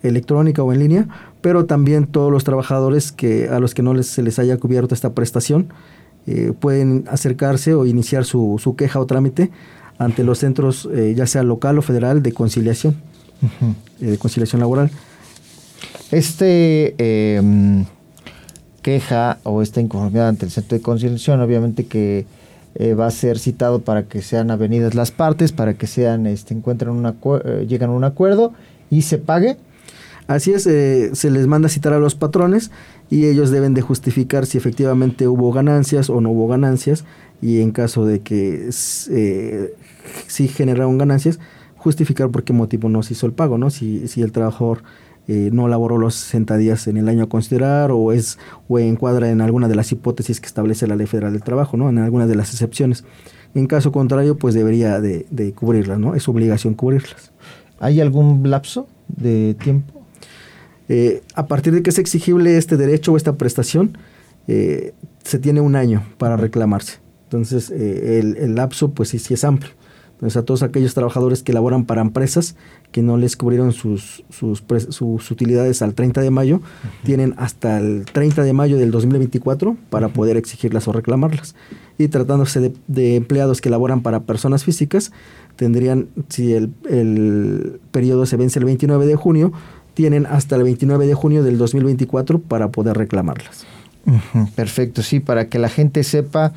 electrónica 0.03 0.63
o 0.63 0.73
en 0.73 0.79
línea, 0.79 1.09
pero 1.41 1.65
también 1.65 2.07
todos 2.07 2.31
los 2.31 2.45
trabajadores 2.45 3.13
que 3.13 3.49
a 3.49 3.59
los 3.59 3.75
que 3.75 3.83
no 3.83 3.95
les, 3.95 4.07
se 4.07 4.23
les 4.23 4.39
haya 4.39 4.59
cubierto 4.59 4.95
esta 4.95 5.15
prestación 5.15 5.69
eh, 6.27 6.53
pueden 6.59 7.05
acercarse 7.09 7.75
o 7.75 7.87
iniciar 7.87 8.25
su, 8.25 8.57
su, 8.59 8.75
queja 8.75 8.99
o 8.99 9.07
trámite 9.07 9.53
ante 9.99 10.25
los 10.25 10.39
centros, 10.39 10.89
eh, 10.93 11.15
ya 11.17 11.27
sea 11.27 11.43
local 11.43 11.79
o 11.79 11.83
federal, 11.83 12.23
de 12.23 12.33
conciliación, 12.33 12.97
eh, 14.01 14.07
de 14.07 14.19
conciliación 14.19 14.61
laboral. 14.61 14.91
Este 16.11 16.95
em, 16.99 17.85
queja 18.83 19.39
o 19.43 19.63
esta 19.63 19.81
inconformidad 19.81 20.29
ante 20.29 20.47
el 20.47 20.53
centro 20.53 20.77
de 20.77 20.83
conciliación, 20.83 21.41
obviamente 21.41 21.87
que 21.87 22.27
va 22.79 23.07
a 23.07 23.11
ser 23.11 23.39
citado 23.39 23.81
para 23.81 24.03
que 24.03 24.21
sean 24.21 24.51
avenidas 24.51 24.95
las 24.95 25.11
partes, 25.11 25.51
para 25.51 25.75
que 25.75 25.87
sean, 25.87 26.27
este, 26.27 26.53
encuentren 26.53 26.91
una, 26.91 27.15
llegan 27.67 27.89
a 27.89 27.95
un 27.95 28.05
acuerdo 28.05 28.53
y 28.91 29.01
se 29.01 29.17
pague 29.17 29.57
Así 30.27 30.53
es, 30.53 30.67
eh, 30.67 31.11
se 31.15 31.31
les 31.31 31.47
manda 31.47 31.67
a 31.67 31.69
citar 31.71 31.93
a 31.93 32.01
los 32.01 32.17
patrones 32.17 32.73
y 33.11 33.27
ellos 33.27 33.51
deben 33.51 33.75
de 33.75 33.83
justificar 33.83 34.45
si 34.47 34.59
efectivamente 34.59 35.29
hubo 35.29 35.53
ganancias 35.53 36.11
o 36.11 36.21
no 36.21 36.31
hubo 36.31 36.49
ganancias 36.49 37.05
y 37.41 37.61
en 37.61 37.71
caso 37.71 38.05
de 38.07 38.21
que 38.21 38.71
eh, 39.11 39.75
sí 40.27 40.49
generaron 40.49 40.99
ganancias, 40.99 41.39
justificar 41.77 42.31
por 42.31 42.43
qué 42.43 42.53
motivo 42.53 42.89
no 42.89 43.05
se 43.05 43.13
hizo 43.13 43.27
el 43.27 43.33
pago, 43.33 43.57
¿no? 43.57 43.71
Si, 43.71 44.09
si 44.09 44.23
el 44.23 44.33
trabajador 44.33 44.83
eh, 45.29 45.51
no 45.53 45.69
laboró 45.69 45.99
los 45.99 46.15
60 46.15 46.57
días 46.57 46.87
en 46.89 46.97
el 46.97 47.09
año 47.09 47.25
a 47.25 47.29
considerar 47.29 47.93
o 47.93 48.13
es 48.13 48.39
o 48.69 48.81
encuadra 48.81 49.31
en 49.31 49.41
alguna 49.41 49.69
de 49.69 49.77
las 49.77 49.93
hipótesis 49.93 50.41
que 50.41 50.47
establece 50.47 50.89
la 50.89 50.97
Ley 50.97 51.07
Federal 51.07 51.33
del 51.33 51.43
Trabajo, 51.43 51.77
¿no? 51.77 51.89
En 51.89 51.99
alguna 51.99 52.27
de 52.27 52.35
las 52.35 52.51
excepciones. 52.51 53.05
En 53.55 53.67
caso 53.67 53.93
contrario, 53.93 54.37
pues 54.37 54.55
debería 54.55 55.01
de, 55.01 55.27
de 55.31 55.53
cubrirlas, 55.53 55.99
¿no? 56.01 56.15
Es 56.17 56.29
obligación 56.29 56.75
cubrirlas. 56.75 57.33
¿Hay 57.79 58.01
algún 58.01 58.49
lapso 58.51 58.89
de 59.09 59.55
tiempo? 59.55 59.96
Eh, 60.89 61.23
a 61.35 61.47
partir 61.47 61.73
de 61.73 61.83
que 61.83 61.91
es 61.91 61.99
exigible 61.99 62.57
este 62.57 62.77
derecho 62.77 63.13
o 63.13 63.17
esta 63.17 63.37
prestación, 63.37 63.99
eh, 64.49 64.95
se 65.25 65.39
tiene 65.39 65.61
un 65.61 65.77
año 65.77 66.05
para 66.19 66.37
reclamarse. 66.37 66.99
Entonces, 67.25 67.71
eh, 67.71 68.21
el, 68.21 68.55
lapso, 68.55 68.93
pues 68.93 69.09
sí, 69.09 69.19
sí 69.19 69.35
es 69.35 69.45
amplio. 69.45 69.73
Entonces, 70.13 70.37
a 70.39 70.45
todos 70.45 70.63
aquellos 70.63 70.95
trabajadores 70.95 71.43
que 71.43 71.53
laboran 71.53 71.85
para 71.85 72.01
empresas 72.01 72.55
que 72.91 73.03
no 73.03 73.19
les 73.19 73.37
cubrieron 73.37 73.73
sus, 73.73 74.25
sus, 74.31 75.31
utilidades 75.31 75.83
al 75.83 75.93
30 75.95 76.23
de 76.23 76.31
mayo, 76.31 76.63
tienen 77.05 77.35
hasta 77.37 77.79
el 77.79 78.07
30 78.07 78.43
de 78.43 78.55
mayo 78.55 78.79
del 78.79 78.91
2024 78.93 79.77
para 79.91 80.09
poder 80.09 80.39
exigirlas 80.39 80.89
o 80.89 80.93
reclamarlas. 80.93 81.55
Y 81.99 82.09
tratándose 82.09 82.61
de, 82.61 82.73
de, 82.87 83.17
empleados 83.17 83.61
que 83.61 83.69
laboran 83.69 84.01
para 84.01 84.21
personas 84.21 84.65
físicas, 84.65 85.13
tendrían, 85.57 86.09
si 86.29 86.55
el, 86.55 86.73
el 86.89 87.81
periodo 87.91 88.25
se 88.25 88.37
vence 88.37 88.59
el 88.59 88.65
29 88.65 89.05
de 89.05 89.17
junio, 89.17 89.53
tienen 89.97 90.27
hasta 90.27 90.57
el 90.57 90.63
29 90.63 91.07
de 91.07 91.15
junio 91.15 91.43
del 91.43 91.57
2024 91.57 92.39
para 92.39 92.69
poder 92.69 92.99
reclamarlas. 92.99 93.65
perfecto, 94.55 95.03
sí, 95.03 95.21
para 95.21 95.49
que 95.49 95.59
la 95.59 95.71
gente 95.71 96.05
sepa 96.05 96.53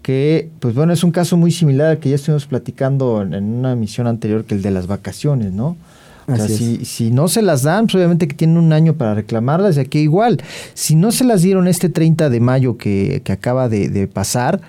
que, 0.00 0.48
pues 0.60 0.76
bueno, 0.76 0.92
es 0.92 1.02
un 1.02 1.10
caso 1.10 1.36
muy 1.36 1.50
similar 1.50 1.88
al 1.88 1.98
que 1.98 2.10
ya 2.10 2.14
estuvimos 2.14 2.46
platicando 2.46 3.20
en, 3.22 3.42
una 3.42 3.72
emisión 3.72 4.06
anterior 4.06 4.44
que 4.44 4.54
el 4.54 4.62
de 4.62 4.70
las 4.70 4.86
vacaciones, 4.86 5.52
¿no? 5.52 5.76
O 6.28 6.36
sea, 6.36 6.46
si, 6.46 6.84
si, 6.84 7.10
no 7.10 7.26
se 7.26 7.42
las 7.42 7.62
dan, 7.62 7.86
pues 7.86 7.96
obviamente 7.96 8.28
que 8.28 8.36
tienen 8.36 8.58
un 8.58 8.72
año 8.72 8.94
para 8.94 9.14
reclamarlas, 9.14 9.76
y 9.76 9.80
aquí 9.80 9.98
igual, 9.98 10.40
si 10.74 10.94
no 10.94 11.10
se 11.10 11.24
las 11.24 11.42
dieron 11.42 11.66
este 11.66 11.88
30 11.88 12.30
de 12.30 12.38
mayo 12.38 12.76
que, 12.76 13.22
acaba 13.28 13.68
de, 13.68 14.06
pasar, 14.06 14.60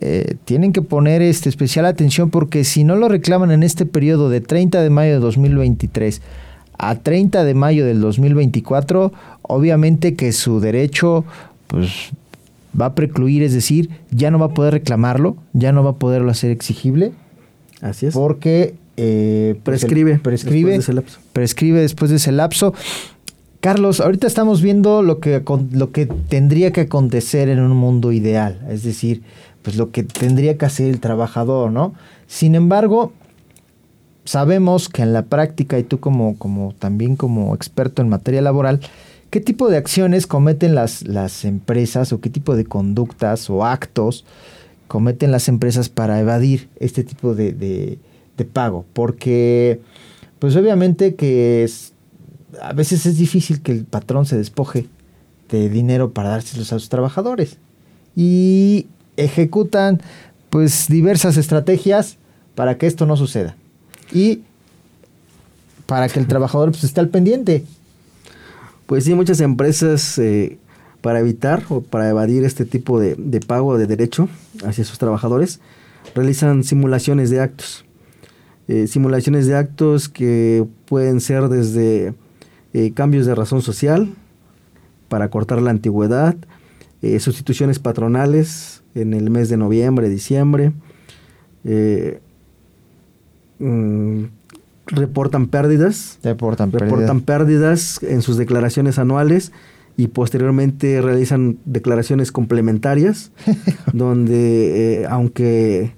eh, 0.00 0.36
tienen 0.46 0.72
que 0.72 0.80
poner 0.80 1.20
este 1.20 1.50
especial 1.50 1.84
atención 1.84 2.30
porque 2.30 2.64
si 2.64 2.82
no 2.82 2.96
lo 2.96 3.08
reclaman 3.08 3.50
en 3.50 3.62
este 3.62 3.84
periodo 3.84 4.30
de 4.30 4.40
30 4.40 4.80
de 4.80 4.90
mayo 4.90 5.12
de 5.12 5.18
2023 5.18 6.22
a 6.78 6.96
30 6.96 7.44
de 7.44 7.54
mayo 7.54 7.86
del 7.86 8.00
2024, 8.00 9.12
obviamente 9.42 10.14
que 10.14 10.32
su 10.32 10.60
derecho 10.60 11.24
pues 11.66 12.10
va 12.78 12.86
a 12.86 12.94
precluir, 12.94 13.42
es 13.42 13.54
decir, 13.54 13.90
ya 14.10 14.30
no 14.30 14.38
va 14.38 14.46
a 14.46 14.54
poder 14.54 14.74
reclamarlo, 14.74 15.36
ya 15.52 15.72
no 15.72 15.82
va 15.82 15.90
a 15.90 15.94
poderlo 15.94 16.30
hacer 16.30 16.50
exigible. 16.50 17.12
Así 17.80 18.06
es. 18.06 18.14
Porque 18.14 18.74
eh, 18.96 19.58
pues, 19.64 19.80
prescribe, 19.80 20.18
prescribe, 20.18 20.72
después 20.72 20.86
de 20.86 20.92
ese 20.92 20.92
lapso. 20.92 21.18
prescribe 21.32 21.80
después 21.80 22.10
de 22.10 22.16
ese 22.16 22.32
lapso. 22.32 22.74
Carlos, 23.60 24.00
ahorita 24.00 24.26
estamos 24.26 24.62
viendo 24.62 25.02
lo 25.02 25.18
que, 25.18 25.42
lo 25.72 25.90
que 25.90 26.06
tendría 26.06 26.72
que 26.72 26.82
acontecer 26.82 27.48
en 27.48 27.58
un 27.60 27.76
mundo 27.76 28.12
ideal, 28.12 28.60
es 28.70 28.82
decir, 28.82 29.22
pues 29.62 29.76
lo 29.76 29.90
que 29.90 30.04
tendría 30.04 30.56
que 30.56 30.66
hacer 30.66 30.88
el 30.88 31.00
trabajador, 31.00 31.72
¿no? 31.72 31.94
Sin 32.28 32.54
embargo, 32.54 33.12
sabemos 34.26 34.88
que 34.88 35.02
en 35.02 35.12
la 35.12 35.22
práctica, 35.22 35.78
y 35.78 35.84
tú 35.84 36.00
como, 36.00 36.36
como 36.36 36.74
también 36.78 37.16
como 37.16 37.54
experto 37.54 38.02
en 38.02 38.08
materia 38.08 38.42
laboral, 38.42 38.80
¿qué 39.30 39.40
tipo 39.40 39.70
de 39.70 39.78
acciones 39.78 40.26
cometen 40.26 40.74
las, 40.74 41.06
las 41.06 41.44
empresas 41.44 42.12
o 42.12 42.20
qué 42.20 42.28
tipo 42.28 42.54
de 42.56 42.64
conductas 42.64 43.48
o 43.48 43.64
actos 43.64 44.24
cometen 44.88 45.30
las 45.30 45.48
empresas 45.48 45.88
para 45.88 46.20
evadir 46.20 46.68
este 46.80 47.04
tipo 47.04 47.34
de, 47.34 47.52
de, 47.52 48.44
pago? 48.44 48.84
Porque, 48.92 49.80
pues 50.38 50.56
obviamente 50.56 51.14
que 51.14 51.68
a 52.60 52.72
veces 52.72 53.06
es 53.06 53.16
difícil 53.16 53.62
que 53.62 53.72
el 53.72 53.84
patrón 53.84 54.26
se 54.26 54.36
despoje 54.36 54.86
de 55.48 55.68
dinero 55.68 56.10
para 56.10 56.30
dárselos 56.30 56.72
a 56.72 56.78
sus 56.78 56.88
trabajadores. 56.88 57.58
Y 58.16 58.86
ejecutan 59.16 60.00
pues 60.50 60.88
diversas 60.88 61.36
estrategias 61.36 62.16
para 62.54 62.76
que 62.78 62.86
esto 62.86 63.06
no 63.06 63.16
suceda 63.16 63.56
y 64.12 64.42
para 65.86 66.08
que 66.08 66.18
el 66.18 66.26
trabajador 66.26 66.70
pues, 66.70 66.84
esté 66.84 67.00
al 67.00 67.08
pendiente. 67.08 67.64
Pues 68.86 69.04
sí, 69.04 69.14
muchas 69.14 69.40
empresas 69.40 70.18
eh, 70.18 70.58
para 71.00 71.20
evitar 71.20 71.62
o 71.68 71.80
para 71.80 72.08
evadir 72.08 72.44
este 72.44 72.64
tipo 72.64 73.00
de, 73.00 73.40
pago 73.46 73.78
de 73.78 73.86
derecho 73.86 74.28
hacia 74.64 74.84
sus 74.84 74.98
trabajadores 74.98 75.60
realizan 76.14 76.64
simulaciones 76.64 77.30
de 77.30 77.40
actos. 77.40 77.84
Eh, 78.68 78.86
simulaciones 78.88 79.46
de 79.46 79.56
actos 79.56 80.08
que 80.08 80.66
pueden 80.86 81.20
ser 81.20 81.48
desde 81.48 82.14
eh, 82.74 82.92
cambios 82.94 83.26
de 83.26 83.34
razón 83.34 83.62
social 83.62 84.12
para 85.08 85.30
cortar 85.30 85.62
la 85.62 85.70
antigüedad, 85.70 86.36
sustituciones 87.20 87.78
patronales 87.78 88.82
en 88.96 89.14
el 89.14 89.30
mes 89.30 89.48
de 89.48 89.56
noviembre, 89.56 90.08
diciembre, 90.08 90.72
Mm, 93.58 94.24
reportan 94.86 95.48
pérdidas. 95.48 96.18
Reportan, 96.22 96.72
reportan 96.72 97.20
pérdidas 97.20 98.00
en 98.02 98.22
sus 98.22 98.36
declaraciones 98.36 98.98
anuales 98.98 99.52
y 99.96 100.08
posteriormente 100.08 101.00
realizan 101.00 101.58
declaraciones 101.64 102.30
complementarias 102.30 103.32
donde 103.92 105.02
eh, 105.02 105.06
aunque 105.08 105.94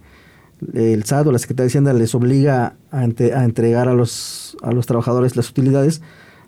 el 0.73 1.05
SAT 1.05 1.27
o 1.27 1.33
la 1.33 1.39
Secretaría 1.39 1.67
de 1.67 1.71
Hacienda 1.71 1.93
les 1.93 2.15
obliga 2.15 2.75
a, 2.91 3.05
entregar 3.05 3.89
a 3.89 3.95
los, 3.95 4.57
a 4.63 4.73
los 4.73 4.87
trabajadores 4.87 5.37
las 5.37 5.51
utilidades, 5.51 6.01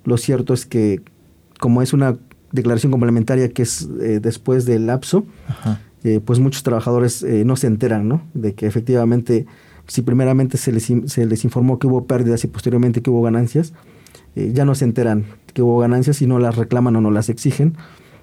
lo 0.05 0.17
cierto 0.17 0.55
es 0.55 0.67
que 0.67 1.03
como 1.61 1.83
es 1.83 1.93
una 1.93 2.17
declaración 2.53 2.91
complementaria 2.91 3.51
que 3.51 3.63
es 3.63 3.89
eh, 4.01 4.19
después 4.21 4.65
del 4.65 4.87
lapso, 4.87 5.25
eh, 6.03 6.21
pues 6.25 6.39
muchos 6.39 6.63
trabajadores 6.63 7.23
no 7.23 7.57
se 7.57 7.67
enteran 7.67 8.09
¿no? 8.09 8.23
de 8.35 8.55
que 8.55 8.67
efectivamente 8.67 9.47
si 9.91 10.03
primeramente 10.03 10.57
se 10.57 10.71
les, 10.71 10.93
se 11.07 11.27
les 11.27 11.43
informó 11.43 11.81
que 11.81 11.89
hubo 11.89 12.05
pérdidas 12.05 12.45
y 12.45 12.47
posteriormente 12.47 13.03
que 13.03 13.11
hubo 13.11 13.23
ganancias, 13.23 13.73
eh, 14.37 14.53
ya 14.55 14.65
no 14.65 14.77
se 14.77 14.85
enteran 14.85 15.25
que 15.53 15.63
hubo 15.63 15.81
ganancias 15.81 16.23
y 16.23 16.29
no 16.29 16.39
las 16.39 16.55
reclaman 16.55 16.95
o 16.95 17.01
no 17.01 17.11
las 17.11 17.29
exigen. 17.29 17.75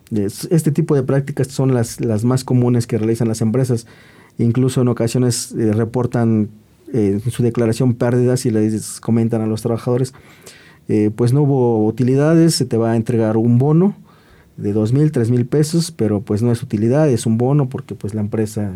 Este 0.09 0.71
tipo 0.71 0.95
de 0.95 1.03
prácticas 1.03 1.47
son 1.47 1.73
las, 1.73 1.99
las 1.99 2.23
más 2.23 2.45
comunes 2.45 2.87
que 2.87 2.97
realizan 2.97 3.27
las 3.27 3.41
empresas. 3.41 3.85
Incluso 4.37 4.79
en 4.79 4.87
ocasiones 4.87 5.53
eh, 5.57 5.73
reportan 5.73 6.47
eh, 6.93 7.19
su 7.29 7.43
declaración 7.43 7.95
pérdidas 7.95 8.45
y 8.45 8.51
les 8.51 9.01
comentan 9.01 9.41
a 9.41 9.45
los 9.45 9.61
trabajadores, 9.61 10.13
pues 11.17 11.33
no 11.33 11.41
hubo 11.41 11.85
utilidades, 11.85 12.55
se 12.55 12.63
te 12.63 12.77
va 12.77 12.91
a 12.91 12.95
entregar 12.95 13.35
un 13.35 13.57
bono 13.57 13.93
de 14.55 14.71
dos 14.71 14.93
mil, 14.93 15.11
tres 15.11 15.29
mil 15.29 15.45
pesos, 15.45 15.91
pero 15.91 16.21
pues 16.21 16.41
no 16.41 16.53
es 16.53 16.63
utilidad, 16.63 17.09
es 17.09 17.25
un 17.25 17.37
bono 17.37 17.67
porque 17.67 17.93
pues 17.93 18.13
la 18.13 18.21
empresa 18.21 18.71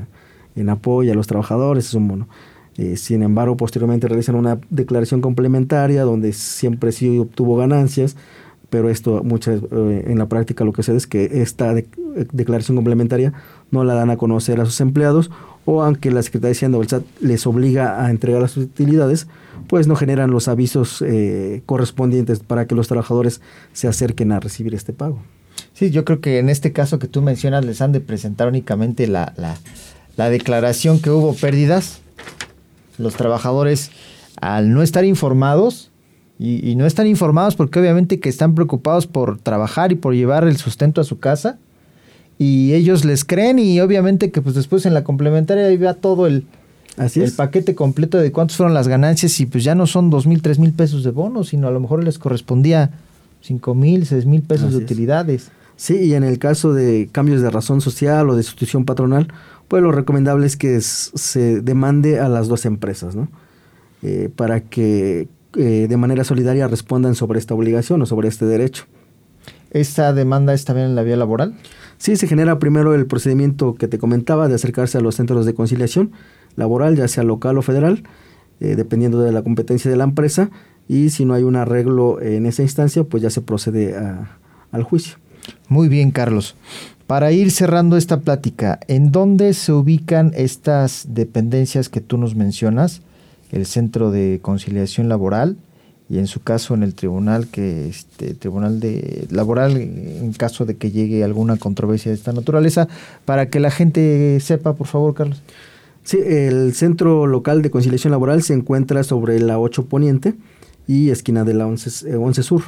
en 0.57 0.67
apoyo 0.67 1.13
a 1.13 1.15
los 1.15 1.27
trabajadores 1.27 1.85
es 1.85 1.93
un 1.93 2.09
bono. 2.09 2.27
Eh, 2.81 2.97
sin 2.97 3.21
embargo, 3.21 3.57
posteriormente 3.57 4.07
realizan 4.07 4.33
una 4.33 4.59
declaración 4.71 5.21
complementaria 5.21 6.01
donde 6.01 6.33
siempre 6.33 6.91
sí 6.91 7.19
obtuvo 7.19 7.55
ganancias, 7.55 8.15
pero 8.71 8.89
esto 8.89 9.23
muchas 9.23 9.61
eh, 9.71 10.05
en 10.07 10.17
la 10.17 10.25
práctica 10.27 10.63
lo 10.63 10.73
que 10.73 10.81
sucede 10.81 10.97
es 10.97 11.05
que 11.05 11.41
esta 11.43 11.75
declaración 12.31 12.75
complementaria 12.77 13.33
no 13.69 13.83
la 13.83 13.93
dan 13.93 14.09
a 14.09 14.17
conocer 14.17 14.59
a 14.59 14.65
sus 14.65 14.81
empleados 14.81 15.29
o 15.65 15.83
aunque 15.83 16.09
la 16.09 16.23
Secretaría 16.23 16.49
de 16.49 16.57
Hacienda 16.57 16.77
o 16.79 16.81
el 16.81 17.03
les 17.19 17.45
obliga 17.45 18.03
a 18.03 18.09
entregar 18.09 18.41
las 18.41 18.57
utilidades, 18.57 19.27
pues 19.67 19.85
no 19.85 19.95
generan 19.95 20.31
los 20.31 20.47
avisos 20.47 21.03
eh, 21.05 21.61
correspondientes 21.67 22.39
para 22.39 22.65
que 22.65 22.73
los 22.73 22.87
trabajadores 22.87 23.41
se 23.73 23.87
acerquen 23.87 24.31
a 24.31 24.39
recibir 24.39 24.73
este 24.73 24.91
pago. 24.91 25.19
Sí, 25.73 25.91
yo 25.91 26.03
creo 26.03 26.19
que 26.19 26.39
en 26.39 26.49
este 26.49 26.71
caso 26.71 26.97
que 26.97 27.07
tú 27.07 27.21
mencionas 27.21 27.63
les 27.63 27.79
han 27.79 27.91
de 27.91 27.99
presentar 27.99 28.47
únicamente 28.47 29.05
la, 29.05 29.33
la 30.17 30.29
declaración 30.31 30.99
que 30.99 31.11
hubo 31.11 31.35
pérdidas 31.35 32.01
los 33.01 33.15
trabajadores 33.15 33.91
al 34.39 34.73
no 34.73 34.81
estar 34.81 35.05
informados, 35.05 35.89
y, 36.39 36.75
no 36.75 36.87
están 36.87 37.05
informados 37.05 37.55
porque 37.55 37.79
obviamente 37.79 38.19
que 38.19 38.27
están 38.27 38.55
preocupados 38.55 39.05
por 39.05 39.37
trabajar 39.37 39.91
y 39.91 39.95
por 39.95 40.15
llevar 40.15 40.43
el 40.43 40.57
sustento 40.57 40.99
a 40.99 41.03
su 41.03 41.19
casa, 41.19 41.59
y 42.39 42.73
ellos 42.73 43.05
les 43.05 43.23
creen 43.23 43.59
y 43.59 43.79
obviamente 43.79 44.31
que 44.31 44.41
pues 44.41 44.55
después 44.55 44.87
en 44.87 44.95
la 44.95 45.03
complementaria 45.03 45.65
ahí 45.65 45.77
va 45.77 45.93
todo 45.93 46.25
el, 46.25 46.45
el 46.97 47.31
paquete 47.33 47.75
completo 47.75 48.17
de 48.17 48.31
cuántos 48.31 48.57
fueron 48.57 48.73
las 48.73 48.87
ganancias 48.87 49.39
y 49.39 49.45
pues 49.45 49.63
ya 49.63 49.75
no 49.75 49.85
son 49.85 50.09
dos 50.09 50.25
mil, 50.25 50.41
tres 50.41 50.57
mil 50.57 50.73
pesos 50.73 51.03
de 51.03 51.11
bonos, 51.11 51.49
sino 51.49 51.67
a 51.67 51.71
lo 51.71 51.79
mejor 51.79 52.03
les 52.03 52.17
correspondía 52.17 52.89
cinco 53.41 53.75
mil, 53.75 54.07
seis 54.07 54.25
mil 54.25 54.41
pesos 54.41 54.71
de 54.71 54.77
utilidades. 54.77 55.51
Sí, 55.75 55.95
y 55.95 56.13
en 56.13 56.23
el 56.23 56.39
caso 56.39 56.73
de 56.73 57.09
cambios 57.11 57.41
de 57.41 57.49
razón 57.49 57.81
social 57.81 58.29
o 58.29 58.35
de 58.35 58.43
sustitución 58.43 58.85
patronal, 58.85 59.27
pues 59.71 59.81
lo 59.81 59.93
recomendable 59.93 60.45
es 60.45 60.57
que 60.57 60.81
se 60.81 61.61
demande 61.61 62.19
a 62.19 62.27
las 62.27 62.49
dos 62.49 62.65
empresas, 62.65 63.15
¿no? 63.15 63.29
Eh, 64.03 64.29
para 64.35 64.59
que 64.59 65.29
eh, 65.55 65.87
de 65.87 65.95
manera 65.95 66.25
solidaria 66.25 66.67
respondan 66.67 67.15
sobre 67.15 67.39
esta 67.39 67.53
obligación 67.53 68.01
o 68.01 68.05
sobre 68.05 68.27
este 68.27 68.45
derecho. 68.45 68.83
¿Esta 69.69 70.11
demanda 70.11 70.53
está 70.53 70.73
bien 70.73 70.87
en 70.87 70.95
la 70.95 71.03
vía 71.03 71.15
laboral? 71.15 71.55
Sí, 71.97 72.17
se 72.17 72.27
genera 72.27 72.59
primero 72.59 72.93
el 72.93 73.05
procedimiento 73.05 73.75
que 73.75 73.87
te 73.87 73.97
comentaba 73.97 74.49
de 74.49 74.55
acercarse 74.55 74.97
a 74.97 75.01
los 75.01 75.15
centros 75.15 75.45
de 75.45 75.53
conciliación 75.53 76.11
laboral, 76.57 76.97
ya 76.97 77.07
sea 77.07 77.23
local 77.23 77.57
o 77.57 77.61
federal, 77.61 78.03
eh, 78.59 78.75
dependiendo 78.75 79.21
de 79.21 79.31
la 79.31 79.41
competencia 79.41 79.89
de 79.89 79.95
la 79.95 80.03
empresa, 80.03 80.49
y 80.89 81.11
si 81.11 81.23
no 81.23 81.33
hay 81.33 81.43
un 81.43 81.55
arreglo 81.55 82.21
en 82.21 82.45
esa 82.45 82.61
instancia, 82.61 83.05
pues 83.05 83.23
ya 83.23 83.29
se 83.29 83.39
procede 83.39 83.95
al 84.69 84.83
juicio. 84.83 85.15
Muy 85.69 85.87
bien, 85.87 86.11
Carlos. 86.11 86.57
Para 87.11 87.33
ir 87.33 87.51
cerrando 87.51 87.97
esta 87.97 88.21
plática, 88.21 88.79
¿en 88.87 89.11
dónde 89.11 89.53
se 89.53 89.73
ubican 89.73 90.31
estas 90.33 91.07
dependencias 91.09 91.89
que 91.89 91.99
tú 91.99 92.17
nos 92.17 92.35
mencionas? 92.35 93.01
El 93.51 93.65
Centro 93.65 94.11
de 94.11 94.39
Conciliación 94.41 95.09
Laboral 95.09 95.57
y 96.09 96.19
en 96.19 96.27
su 96.27 96.41
caso 96.41 96.73
en 96.73 96.83
el 96.83 96.95
tribunal 96.95 97.47
que 97.47 97.89
este 97.89 98.33
tribunal 98.33 98.79
de 98.79 99.27
laboral 99.29 99.75
en 99.75 100.31
caso 100.31 100.63
de 100.63 100.77
que 100.77 100.91
llegue 100.91 101.25
alguna 101.25 101.57
controversia 101.57 102.11
de 102.11 102.15
esta 102.15 102.31
naturaleza 102.31 102.87
para 103.25 103.49
que 103.49 103.59
la 103.59 103.71
gente 103.71 104.39
sepa, 104.39 104.75
por 104.75 104.87
favor, 104.87 105.13
Carlos. 105.13 105.43
Sí, 106.05 106.17
el 106.25 106.73
Centro 106.73 107.27
Local 107.27 107.61
de 107.61 107.71
Conciliación 107.71 108.11
Laboral 108.11 108.41
se 108.41 108.53
encuentra 108.53 109.03
sobre 109.03 109.41
la 109.41 109.59
8 109.59 109.87
Poniente 109.87 110.35
y 110.87 111.09
esquina 111.09 111.43
de 111.43 111.55
la 111.55 111.67
11, 111.67 112.15
11 112.15 112.41
Sur. 112.41 112.61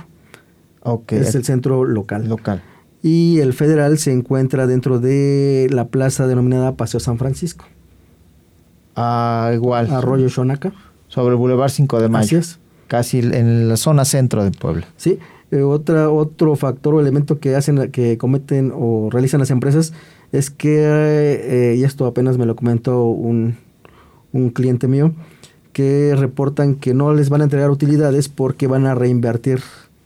Okay. 0.81 1.19
Es 1.19 1.33
el 1.33 1.45
centro 1.45 1.85
local. 1.85 2.27
Local 2.27 2.61
y 3.03 3.39
el 3.39 3.53
federal 3.53 3.97
se 3.99 4.13
encuentra 4.13 4.65
dentro 4.65 4.99
de 4.99 5.67
la 5.71 5.87
plaza 5.89 6.25
denominada 6.25 6.75
Paseo 6.75 7.01
San 7.01 7.17
Francisco. 7.17 7.65
Ah, 8.95 9.51
igual. 9.53 9.91
Arroyo 9.91 10.29
Xonaca. 10.29 10.71
Sobre 11.09 11.33
el 11.33 11.37
Boulevard 11.37 11.69
5 11.69 12.01
de 12.01 12.09
Mayo. 12.09 12.25
Así 12.25 12.35
es. 12.35 12.59
Casi 12.87 13.19
en 13.19 13.67
la 13.67 13.75
zona 13.75 14.05
centro 14.05 14.43
de 14.43 14.51
Puebla. 14.51 14.87
Sí. 14.95 15.19
Eh, 15.51 15.61
otra, 15.61 16.09
otro 16.09 16.55
factor 16.55 16.95
o 16.95 17.01
elemento 17.01 17.39
que 17.39 17.55
hacen, 17.55 17.91
que 17.91 18.17
cometen 18.17 18.71
o 18.73 19.09
realizan 19.11 19.39
las 19.41 19.51
empresas 19.51 19.93
es 20.31 20.49
que, 20.49 20.79
eh, 20.81 21.75
y 21.77 21.83
esto 21.83 22.05
apenas 22.05 22.37
me 22.37 22.45
lo 22.45 22.55
comentó 22.55 23.05
un, 23.05 23.57
un 24.31 24.49
cliente 24.49 24.87
mío, 24.87 25.13
que 25.73 26.15
reportan 26.17 26.75
que 26.75 26.93
no 26.93 27.13
les 27.13 27.29
van 27.29 27.41
a 27.41 27.43
entregar 27.43 27.69
utilidades 27.69 28.29
porque 28.29 28.67
van 28.67 28.85
a 28.85 28.95
reinvertir 28.95 29.61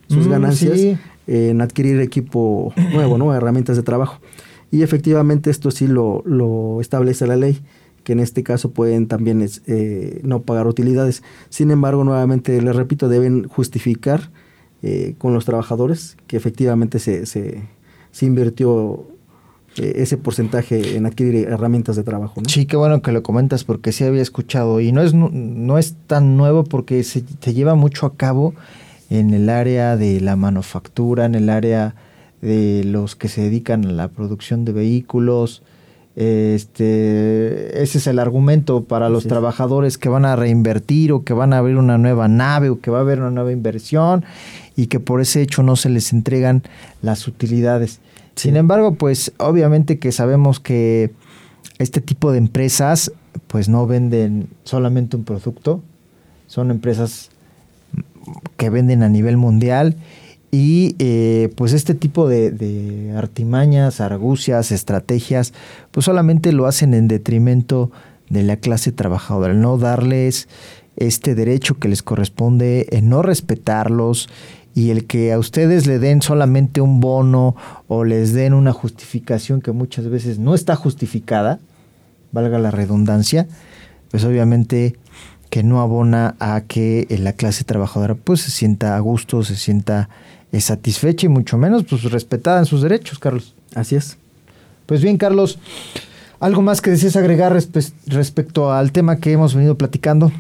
sus 0.10 0.28
Mm, 0.28 0.32
ganancias 0.32 0.80
sí. 0.80 0.98
En 1.28 1.62
adquirir 1.62 2.00
equipo 2.02 2.74
nuevo, 2.94 3.18
¿no? 3.18 3.34
herramientas 3.34 3.76
de 3.78 3.84
trabajo. 3.84 4.20
Y 4.72 4.82
efectivamente 4.82 5.50
esto 5.50 5.72
sí 5.72 5.88
lo, 5.88 6.24
lo 6.26 6.82
establece 6.82 7.28
la 7.28 7.36
ley, 7.36 7.60
que 8.04 8.14
en 8.14 8.20
este 8.20 8.44
caso 8.44 8.72
pueden 8.72 9.08
también 9.08 9.46
eh, 9.68 10.22
no 10.24 10.42
pagar 10.42 10.68
utilidades. 10.68 11.24
Sin 11.50 11.72
embargo, 11.72 12.04
nuevamente 12.04 12.62
les 12.62 12.76
repito, 12.76 13.10
deben 13.10 13.48
justificar 13.48 14.30
eh, 14.84 15.16
con 15.18 15.34
los 15.34 15.44
trabajadores 15.46 16.18
que 16.28 16.38
efectivamente 16.38 17.00
se, 17.00 17.26
se, 17.26 17.64
se 18.12 18.26
invirtió 18.26 19.06
eh, 19.78 19.94
ese 19.98 20.18
porcentaje 20.18 20.96
en 20.96 21.06
adquirir 21.06 21.48
herramientas 21.48 21.96
de 21.96 22.04
trabajo. 22.04 22.42
¿no? 22.42 22.50
Sí, 22.50 22.66
qué 22.66 22.78
bueno 22.78 23.02
que 23.02 23.12
lo 23.12 23.24
comentas 23.24 23.64
porque 23.64 23.92
sí 23.92 24.04
había 24.04 24.22
escuchado 24.22 24.80
y 24.82 24.92
no 24.92 25.02
es, 25.02 25.14
nu- 25.14 25.30
no 25.34 25.78
es 25.78 25.96
tan 26.08 26.38
nuevo 26.38 26.64
porque 26.64 27.04
se 27.04 27.24
lleva 27.54 27.76
mucho 27.76 28.06
a 28.06 28.16
cabo 28.16 28.54
en 29.10 29.34
el 29.34 29.50
área 29.50 29.98
de 29.98 30.20
la 30.22 30.36
manufactura, 30.36 31.26
en 31.26 31.36
el 31.36 31.50
área 31.50 31.96
de 32.42 32.84
los 32.84 33.16
que 33.16 33.30
se 33.30 33.42
dedican 33.42 33.86
a 33.86 33.92
la 33.92 34.08
producción 34.10 34.66
de 34.66 34.74
vehículos. 34.74 35.64
Este, 36.16 37.84
ese 37.84 38.00
es 38.00 38.08
el 38.08 38.18
argumento 38.18 38.84
para 38.84 39.08
los 39.10 39.28
trabajadores 39.28 40.00
que 40.00 40.10
van 40.10 40.26
a 40.26 40.36
reinvertir 40.36 41.12
o 41.12 41.24
que 41.24 41.34
van 41.34 41.54
a 41.54 41.60
abrir 41.60 41.78
una 41.78 42.00
nueva 42.00 42.28
nave 42.28 42.70
o 42.70 42.80
que 42.80 42.90
va 42.90 42.98
a 42.98 43.02
haber 43.02 43.20
una 43.20 43.30
nueva 43.30 43.52
inversión 43.52 44.26
y 44.76 44.88
que 44.88 45.00
por 45.00 45.22
ese 45.22 45.42
hecho 45.42 45.62
no 45.62 45.76
se 45.76 45.90
les 45.90 46.12
entregan 46.14 46.64
las 47.02 47.28
utilidades. 47.28 48.00
Sin 48.36 48.56
embargo, 48.56 48.96
pues 48.96 49.32
obviamente 49.38 50.00
que 50.00 50.12
sabemos 50.12 50.60
que 50.60 51.12
este 51.78 52.02
tipo 52.02 52.32
de 52.32 52.40
empresas 52.40 53.12
pues 53.48 53.70
no 53.70 53.86
venden 53.86 54.50
solamente 54.64 55.18
un 55.18 55.24
producto, 55.24 55.82
son 56.48 56.72
empresas 56.72 57.30
que 58.58 58.70
venden 58.70 59.04
a 59.04 59.10
nivel 59.10 59.38
mundial. 59.38 59.96
Y 60.50 60.96
eh, 61.00 61.52
pues 61.56 61.74
este 61.74 61.94
tipo 61.94 62.28
de, 62.30 62.52
de 62.52 63.14
artimañas, 63.18 64.00
argucias, 64.00 64.72
estrategias, 64.72 65.54
pues 65.92 66.06
solamente 66.06 66.54
lo 66.54 66.68
hacen 66.68 66.94
en 66.94 67.08
detrimento 67.08 67.92
de 68.30 68.44
la 68.44 68.58
clase 68.58 68.92
trabajadora, 68.92 69.54
el 69.54 69.62
no 69.62 69.78
darles 69.78 70.48
este 70.96 71.36
derecho 71.36 71.78
que 71.78 71.88
les 71.88 72.02
corresponde, 72.02 72.88
en 72.92 73.10
no 73.10 73.22
respetarlos 73.22 74.30
y 74.74 74.90
el 74.90 75.06
que 75.06 75.32
a 75.34 75.40
ustedes 75.40 75.88
le 75.88 76.00
den 76.00 76.22
solamente 76.22 76.82
un 76.82 77.00
bono 77.00 77.56
o 77.88 78.04
les 78.04 78.34
den 78.34 78.54
una 78.54 78.74
justificación 78.74 79.62
que 79.62 79.72
muchas 79.72 80.08
veces 80.10 80.40
no 80.40 80.54
está 80.54 80.76
justificada, 80.76 81.60
valga 82.32 82.60
la 82.60 82.72
redundancia, 82.72 83.48
pues 84.12 84.24
obviamente 84.24 84.96
que 85.50 85.64
no 85.64 85.82
abona 85.82 86.36
a 86.40 86.62
que 86.62 87.08
eh, 87.10 87.18
la 87.18 87.34
clase 87.34 87.64
trabajadora 87.64 88.16
pues 88.16 88.42
se 88.42 88.52
sienta 88.52 88.96
a 88.96 89.00
gusto, 89.00 89.44
se 89.44 89.56
sienta 89.56 90.10
eh, 90.52 90.62
satisfecha 90.62 91.26
y 91.26 91.30
mucho 91.30 91.58
menos 91.58 91.84
pues 91.84 92.04
respetada 92.04 92.60
en 92.60 92.66
sus 92.66 92.82
derechos, 92.82 93.20
Carlos. 93.20 93.56
Así 93.76 93.96
es. 93.96 94.18
Pues 94.86 95.02
bien, 95.02 95.18
Carlos, 95.18 95.60
¿algo 96.40 96.62
más 96.62 96.82
que 96.82 96.92
desees 96.92 97.16
agregar 97.16 97.54
respe- 97.54 97.94
respecto 98.06 98.72
al 98.72 98.92
tema 98.92 99.18
que 99.18 99.32
hemos 99.32 99.54
venido 99.56 99.78
platicando? 99.78 100.32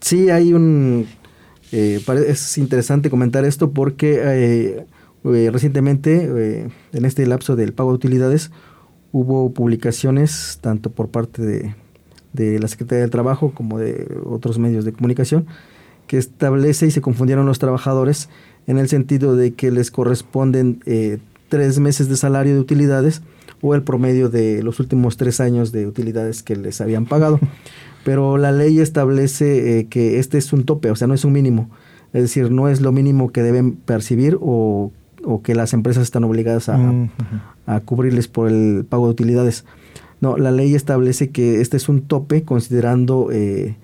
Sí, 0.00 0.30
hay 0.30 0.52
un... 0.52 1.06
eh, 1.70 2.00
es 2.26 2.58
interesante 2.58 3.10
comentar 3.10 3.44
esto 3.44 3.70
porque 3.70 4.20
eh, 4.20 4.86
eh, 5.24 5.50
recientemente, 5.52 6.68
en 6.92 7.04
este 7.04 7.24
lapso 7.26 7.54
del 7.54 7.72
pago 7.72 7.90
de 7.90 7.96
utilidades, 7.96 8.50
hubo 9.12 9.52
publicaciones 9.52 10.58
tanto 10.60 10.90
por 10.90 11.08
parte 11.08 11.42
de, 11.42 11.74
de 12.32 12.58
la 12.58 12.68
Secretaría 12.68 13.02
del 13.02 13.10
Trabajo 13.10 13.52
como 13.54 13.78
de 13.78 14.06
otros 14.24 14.58
medios 14.58 14.84
de 14.84 14.92
comunicación 14.92 15.46
que 16.06 16.18
establece 16.18 16.86
y 16.86 16.90
se 16.90 17.00
confundieron 17.00 17.46
los 17.46 17.58
trabajadores 17.58 18.28
en 18.66 18.78
el 18.78 18.88
sentido 18.88 19.36
de 19.36 19.54
que 19.54 19.70
les 19.70 19.90
corresponden 19.90 20.80
eh, 20.86 21.18
tres 21.48 21.78
meses 21.78 22.08
de 22.08 22.16
salario 22.16 22.54
de 22.54 22.60
utilidades 22.60 23.22
o 23.60 23.74
el 23.74 23.82
promedio 23.82 24.28
de 24.28 24.62
los 24.62 24.80
últimos 24.80 25.16
tres 25.16 25.40
años 25.40 25.72
de 25.72 25.86
utilidades 25.86 26.42
que 26.42 26.56
les 26.56 26.80
habían 26.80 27.06
pagado. 27.06 27.40
Pero 28.04 28.36
la 28.36 28.50
ley 28.50 28.80
establece 28.80 29.78
eh, 29.78 29.86
que 29.86 30.18
este 30.18 30.36
es 30.36 30.52
un 30.52 30.64
tope, 30.64 30.90
o 30.90 30.96
sea, 30.96 31.06
no 31.06 31.14
es 31.14 31.24
un 31.24 31.32
mínimo. 31.32 31.70
Es 32.12 32.22
decir, 32.22 32.50
no 32.50 32.68
es 32.68 32.80
lo 32.80 32.90
mínimo 32.90 33.30
que 33.30 33.42
deben 33.42 33.76
percibir 33.76 34.36
o, 34.40 34.90
o 35.24 35.42
que 35.42 35.54
las 35.54 35.72
empresas 35.72 36.02
están 36.02 36.24
obligadas 36.24 36.68
a, 36.68 36.76
Mm, 36.76 37.10
a 37.66 37.80
cubrirles 37.80 38.28
por 38.28 38.48
el 38.48 38.84
pago 38.88 39.06
de 39.06 39.12
utilidades. 39.12 39.64
No, 40.22 40.38
la 40.38 40.50
ley 40.52 40.74
establece 40.74 41.28
que 41.30 41.60
este 41.60 41.76
es 41.76 41.88
un 41.90 42.00
tope 42.02 42.42
considerando 42.44 43.28
eh, 43.30 43.76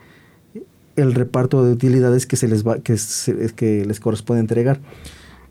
el 0.96 1.12
reparto 1.14 1.64
de 1.64 1.72
utilidades 1.72 2.26
que 2.26 2.36
se 2.36 2.48
les 2.48 2.66
va, 2.66 2.78
que, 2.78 2.96
se- 2.96 3.52
que 3.54 3.84
les 3.84 4.00
corresponde 4.00 4.40
entregar. 4.40 4.80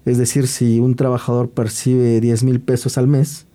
Es 0.05 0.17
decir, 0.17 0.47
si 0.47 0.79
un 0.79 0.95
trabajador 0.95 1.49
percibe 1.49 2.19
10 2.21 2.43
mil 2.43 2.59
pesos 2.61 2.97
al 2.97 3.07
mes, 3.07 3.45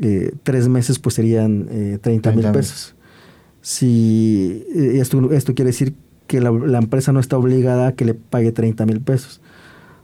eh, 0.00 0.32
tres 0.42 0.66
meses 0.68 0.98
pues 0.98 1.14
serían 1.14 1.68
eh, 1.70 1.98
30 2.00 2.30
mil 2.32 2.40
30,000. 2.40 2.52
pesos. 2.52 2.94
Si 3.60 4.64
eh, 4.74 4.98
esto, 5.00 5.32
esto 5.32 5.54
quiere 5.54 5.68
decir 5.70 5.94
que 6.26 6.40
la, 6.40 6.50
la 6.50 6.78
empresa 6.78 7.12
no 7.12 7.20
está 7.20 7.36
obligada 7.36 7.88
a 7.88 7.92
que 7.92 8.04
le 8.06 8.14
pague 8.14 8.52
30 8.52 8.86
mil 8.86 9.00
pesos. 9.00 9.40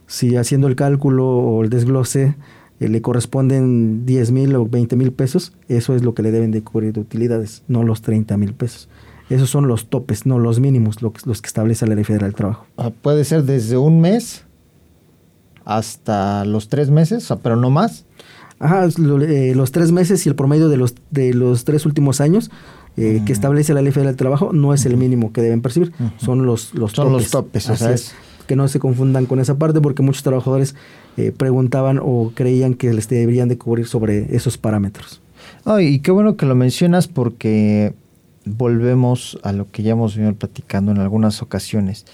Si 0.06 0.36
haciendo 0.36 0.68
el 0.68 0.76
cálculo 0.76 1.26
o 1.26 1.64
el 1.64 1.70
desglose 1.70 2.34
eh, 2.80 2.88
le 2.88 3.00
corresponden 3.02 4.04
10 4.06 4.32
mil 4.32 4.54
o 4.56 4.66
20 4.66 4.96
mil 4.96 5.12
pesos, 5.12 5.52
eso 5.68 5.94
es 5.94 6.02
lo 6.02 6.14
que 6.14 6.22
le 6.22 6.30
deben 6.30 6.50
de 6.50 6.62
cubrir 6.62 6.92
de 6.92 7.00
utilidades, 7.00 7.62
no 7.68 7.82
los 7.82 8.02
30 8.02 8.36
mil 8.36 8.52
pesos. 8.54 8.88
Esos 9.30 9.50
son 9.50 9.66
los 9.66 9.88
topes, 9.88 10.24
no 10.26 10.38
los 10.38 10.60
mínimos, 10.60 11.02
lo 11.02 11.12
que- 11.12 11.22
los 11.24 11.42
que 11.42 11.48
establece 11.48 11.86
la 11.86 11.94
Ley 11.96 12.04
Federal 12.04 12.28
del 12.30 12.34
Trabajo. 12.36 12.66
Ah, 12.76 12.90
Puede 13.02 13.24
ser 13.24 13.42
desde 13.44 13.76
un 13.76 14.00
mes 14.00 14.44
hasta 15.64 16.44
los 16.44 16.68
tres 16.68 16.90
meses, 16.90 17.28
pero 17.42 17.56
no 17.56 17.70
más. 17.70 18.04
Ajá, 18.58 18.84
es 18.86 18.98
lo- 18.98 19.20
eh, 19.20 19.54
los 19.54 19.72
tres 19.72 19.92
meses 19.92 20.24
y 20.24 20.28
el 20.28 20.34
promedio 20.34 20.68
de 20.68 20.76
los, 20.76 20.94
de 21.10 21.34
los 21.34 21.64
tres 21.64 21.84
últimos 21.86 22.20
años 22.20 22.50
eh, 22.96 23.20
que 23.26 23.32
establece 23.32 23.74
la 23.74 23.82
Ley 23.82 23.92
Federal 23.92 24.12
del 24.12 24.16
Trabajo 24.16 24.52
no 24.54 24.72
es 24.72 24.86
el 24.86 24.96
mínimo 24.96 25.30
que 25.32 25.42
deben 25.42 25.60
percibir, 25.60 25.92
son 26.16 26.46
los, 26.46 26.72
los 26.74 26.92
Son 26.92 27.08
topes. 27.08 27.22
los 27.24 27.30
topes, 27.30 27.68
o 27.70 27.76
sea, 27.76 27.92
es. 27.92 28.14
Que 28.46 28.54
no 28.56 28.68
se 28.68 28.78
confundan 28.78 29.26
con 29.26 29.40
esa 29.40 29.56
parte 29.58 29.80
porque 29.80 30.02
muchos 30.02 30.22
trabajadores 30.22 30.76
eh, 31.16 31.32
preguntaban 31.32 31.98
o 32.02 32.32
creían 32.34 32.74
que 32.74 32.92
les 32.92 33.08
deberían 33.08 33.48
de 33.48 33.58
cubrir 33.58 33.86
sobre 33.86 34.34
esos 34.34 34.58
parámetros. 34.58 35.20
Ay, 35.64 35.86
y 35.86 35.98
qué 36.00 36.10
bueno 36.10 36.36
que 36.36 36.46
lo 36.46 36.54
mencionas 36.54 37.08
porque 37.08 37.94
volvemos 38.44 39.38
a 39.42 39.52
lo 39.52 39.70
que 39.70 39.82
ya 39.82 39.92
hemos 39.92 40.16
venido 40.16 40.34
platicando 40.34 40.92
en 40.92 40.98
algunas 40.98 41.42
ocasiones. 41.42 42.06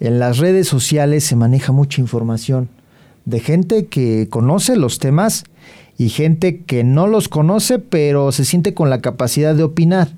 En 0.00 0.18
las 0.18 0.38
redes 0.38 0.66
sociales 0.68 1.24
se 1.24 1.36
maneja 1.36 1.72
mucha 1.72 2.00
información 2.00 2.68
de 3.24 3.40
gente 3.40 3.86
que 3.86 4.28
conoce 4.28 4.76
los 4.76 4.98
temas 4.98 5.44
y 5.98 6.08
gente 6.08 6.62
que 6.62 6.84
no 6.84 7.06
los 7.06 7.28
conoce, 7.28 7.78
pero 7.78 8.32
se 8.32 8.44
siente 8.44 8.74
con 8.74 8.90
la 8.90 9.00
capacidad 9.00 9.54
de 9.54 9.62
opinar. 9.62 10.08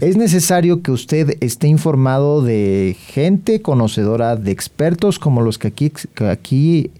Es. 0.00 0.16
necesario 0.16 0.82
que 0.82 0.90
usted 0.90 1.36
esté 1.40 1.68
informado 1.68 2.42
de 2.42 2.96
gente 3.06 3.62
conocedora, 3.62 4.36
de 4.36 4.50
expertos 4.50 5.18
como 5.18 5.42
los 5.42 5.58
que 5.58 5.68
aquí, 6.30 6.90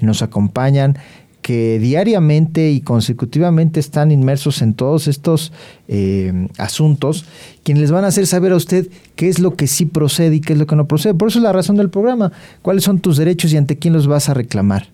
nos 0.00 0.22
acompañan, 0.22 0.96
que 1.42 1.78
diariamente 1.78 2.70
y 2.70 2.80
consecutivamente 2.80 3.80
están 3.80 4.10
inmersos 4.10 4.62
en 4.62 4.74
todos 4.74 5.08
estos 5.08 5.52
eh, 5.88 6.48
asuntos, 6.58 7.24
quienes 7.62 7.82
les 7.82 7.90
van 7.90 8.04
a 8.04 8.08
hacer 8.08 8.26
saber 8.26 8.52
a 8.52 8.56
usted 8.56 8.88
qué 9.16 9.28
es 9.28 9.38
lo 9.38 9.56
que 9.56 9.66
sí 9.66 9.86
procede 9.86 10.36
y 10.36 10.40
qué 10.40 10.52
es 10.52 10.58
lo 10.58 10.66
que 10.66 10.76
no 10.76 10.86
procede. 10.86 11.14
Por 11.14 11.28
eso 11.28 11.38
es 11.38 11.42
la 11.42 11.52
razón 11.52 11.76
del 11.76 11.90
programa, 11.90 12.32
cuáles 12.62 12.84
son 12.84 13.00
tus 13.00 13.16
derechos 13.16 13.52
y 13.52 13.56
ante 13.56 13.78
quién 13.78 13.94
los 13.94 14.06
vas 14.06 14.28
a 14.28 14.34
reclamar. 14.34 14.88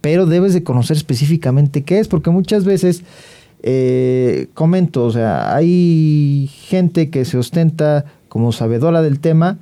Pero 0.00 0.26
debes 0.26 0.54
de 0.54 0.62
conocer 0.62 0.96
específicamente 0.96 1.82
qué 1.82 1.98
es, 1.98 2.08
porque 2.08 2.30
muchas 2.30 2.64
veces, 2.64 3.02
eh, 3.62 4.48
comento, 4.54 5.04
o 5.04 5.10
sea, 5.10 5.54
hay 5.54 6.50
gente 6.52 7.10
que 7.10 7.24
se 7.24 7.38
ostenta 7.38 8.04
como 8.28 8.52
sabedora 8.52 9.02
del 9.02 9.20
tema 9.20 9.58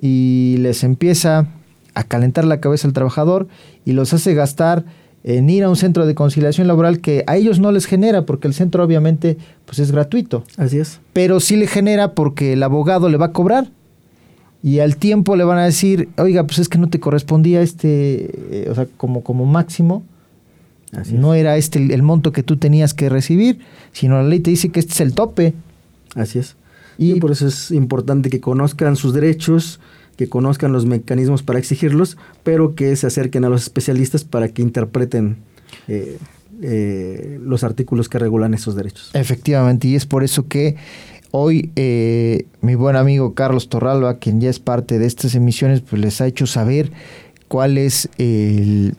y 0.00 0.56
les 0.58 0.84
empieza 0.84 1.48
a 1.94 2.04
calentar 2.04 2.44
la 2.44 2.60
cabeza 2.60 2.86
al 2.86 2.94
trabajador 2.94 3.48
y 3.84 3.92
los 3.92 4.12
hace 4.12 4.34
gastar 4.34 4.84
en 5.22 5.50
ir 5.50 5.64
a 5.64 5.68
un 5.68 5.76
centro 5.76 6.06
de 6.06 6.14
conciliación 6.14 6.66
laboral 6.66 7.00
que 7.00 7.24
a 7.26 7.36
ellos 7.36 7.60
no 7.60 7.72
les 7.72 7.86
genera 7.86 8.24
porque 8.24 8.48
el 8.48 8.54
centro 8.54 8.82
obviamente 8.84 9.36
pues 9.66 9.78
es 9.78 9.92
gratuito. 9.92 10.44
Así 10.56 10.78
es. 10.78 11.00
Pero 11.12 11.40
sí 11.40 11.56
le 11.56 11.66
genera 11.66 12.14
porque 12.14 12.54
el 12.54 12.62
abogado 12.62 13.08
le 13.08 13.18
va 13.18 13.26
a 13.26 13.32
cobrar 13.32 13.70
y 14.62 14.80
al 14.80 14.96
tiempo 14.96 15.36
le 15.36 15.44
van 15.44 15.58
a 15.58 15.64
decir, 15.64 16.08
oiga, 16.18 16.44
pues 16.46 16.58
es 16.58 16.68
que 16.68 16.78
no 16.78 16.88
te 16.88 17.00
correspondía 17.00 17.62
este, 17.62 18.64
eh, 18.64 18.68
o 18.70 18.74
sea, 18.74 18.86
como, 18.96 19.22
como 19.22 19.46
máximo, 19.46 20.02
Así 20.92 21.14
no 21.14 21.34
era 21.34 21.56
este 21.56 21.78
el, 21.78 22.02
monto 22.02 22.32
que 22.32 22.42
tú 22.42 22.56
tenías 22.56 22.94
que 22.94 23.08
recibir, 23.08 23.60
sino 23.92 24.16
la 24.16 24.28
ley 24.28 24.40
te 24.40 24.50
dice 24.50 24.70
que 24.70 24.80
este 24.80 24.92
es 24.92 25.00
el 25.00 25.14
tope. 25.14 25.54
Así 26.14 26.38
es. 26.38 26.56
y 26.98 27.14
por 27.20 27.30
eso 27.30 27.46
es 27.46 27.70
importante 27.70 28.28
que 28.30 28.40
conozcan 28.40 28.96
sus 28.96 29.14
derechos, 29.14 29.80
que 30.16 30.28
conozcan 30.28 30.72
los 30.72 30.84
mecanismos 30.84 31.42
para 31.42 31.58
exigirlos, 31.58 32.18
pero 32.42 32.74
que 32.74 32.94
se 32.96 33.06
acerquen 33.06 33.44
a 33.44 33.48
los 33.48 33.62
especialistas 33.62 34.24
para 34.24 34.48
que 34.48 34.60
interpreten 34.60 35.38
eh, 35.88 36.18
eh, 36.60 37.38
los 37.42 37.64
artículos 37.64 38.10
que 38.10 38.18
regulan 38.18 38.52
esos 38.52 38.74
derechos. 38.74 39.10
Efectivamente, 39.14 39.88
y 39.88 39.94
es 39.94 40.04
por 40.04 40.22
eso 40.22 40.46
que 40.46 40.76
hoy 41.30 41.70
eh, 41.74 42.44
mi 42.60 42.74
buen 42.74 42.96
amigo 42.96 43.32
Carlos 43.32 43.70
Torralba, 43.70 44.18
quien 44.18 44.42
ya 44.42 44.50
es 44.50 44.58
parte 44.58 44.98
de 44.98 45.06
estas 45.06 45.34
emisiones, 45.34 45.80
pues 45.80 46.02
les 46.02 46.20
ha 46.20 46.26
hecho 46.26 46.46
saber 46.46 46.92
cuál 47.48 47.78
es 47.78 48.10
el, 48.18 48.94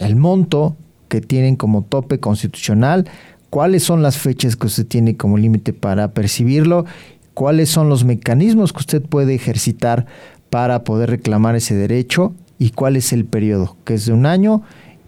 el 0.00 0.16
monto 0.16 0.76
que 1.14 1.20
tienen 1.20 1.54
como 1.54 1.82
tope 1.82 2.18
constitucional, 2.18 3.08
cuáles 3.48 3.84
son 3.84 4.02
las 4.02 4.18
fechas 4.18 4.56
que 4.56 4.66
usted 4.66 4.84
tiene 4.84 5.16
como 5.16 5.38
límite 5.38 5.72
para 5.72 6.12
percibirlo, 6.12 6.86
cuáles 7.34 7.68
son 7.68 7.88
los 7.88 8.02
mecanismos 8.02 8.72
que 8.72 8.80
usted 8.80 9.00
puede 9.00 9.32
ejercitar 9.32 10.06
para 10.50 10.82
poder 10.82 11.10
reclamar 11.10 11.54
ese 11.54 11.76
derecho 11.76 12.34
y 12.58 12.70
cuál 12.70 12.96
es 12.96 13.12
el 13.12 13.26
periodo, 13.26 13.76
que 13.84 13.94
es 13.94 14.06
de 14.06 14.12
un 14.12 14.26
año. 14.26 14.62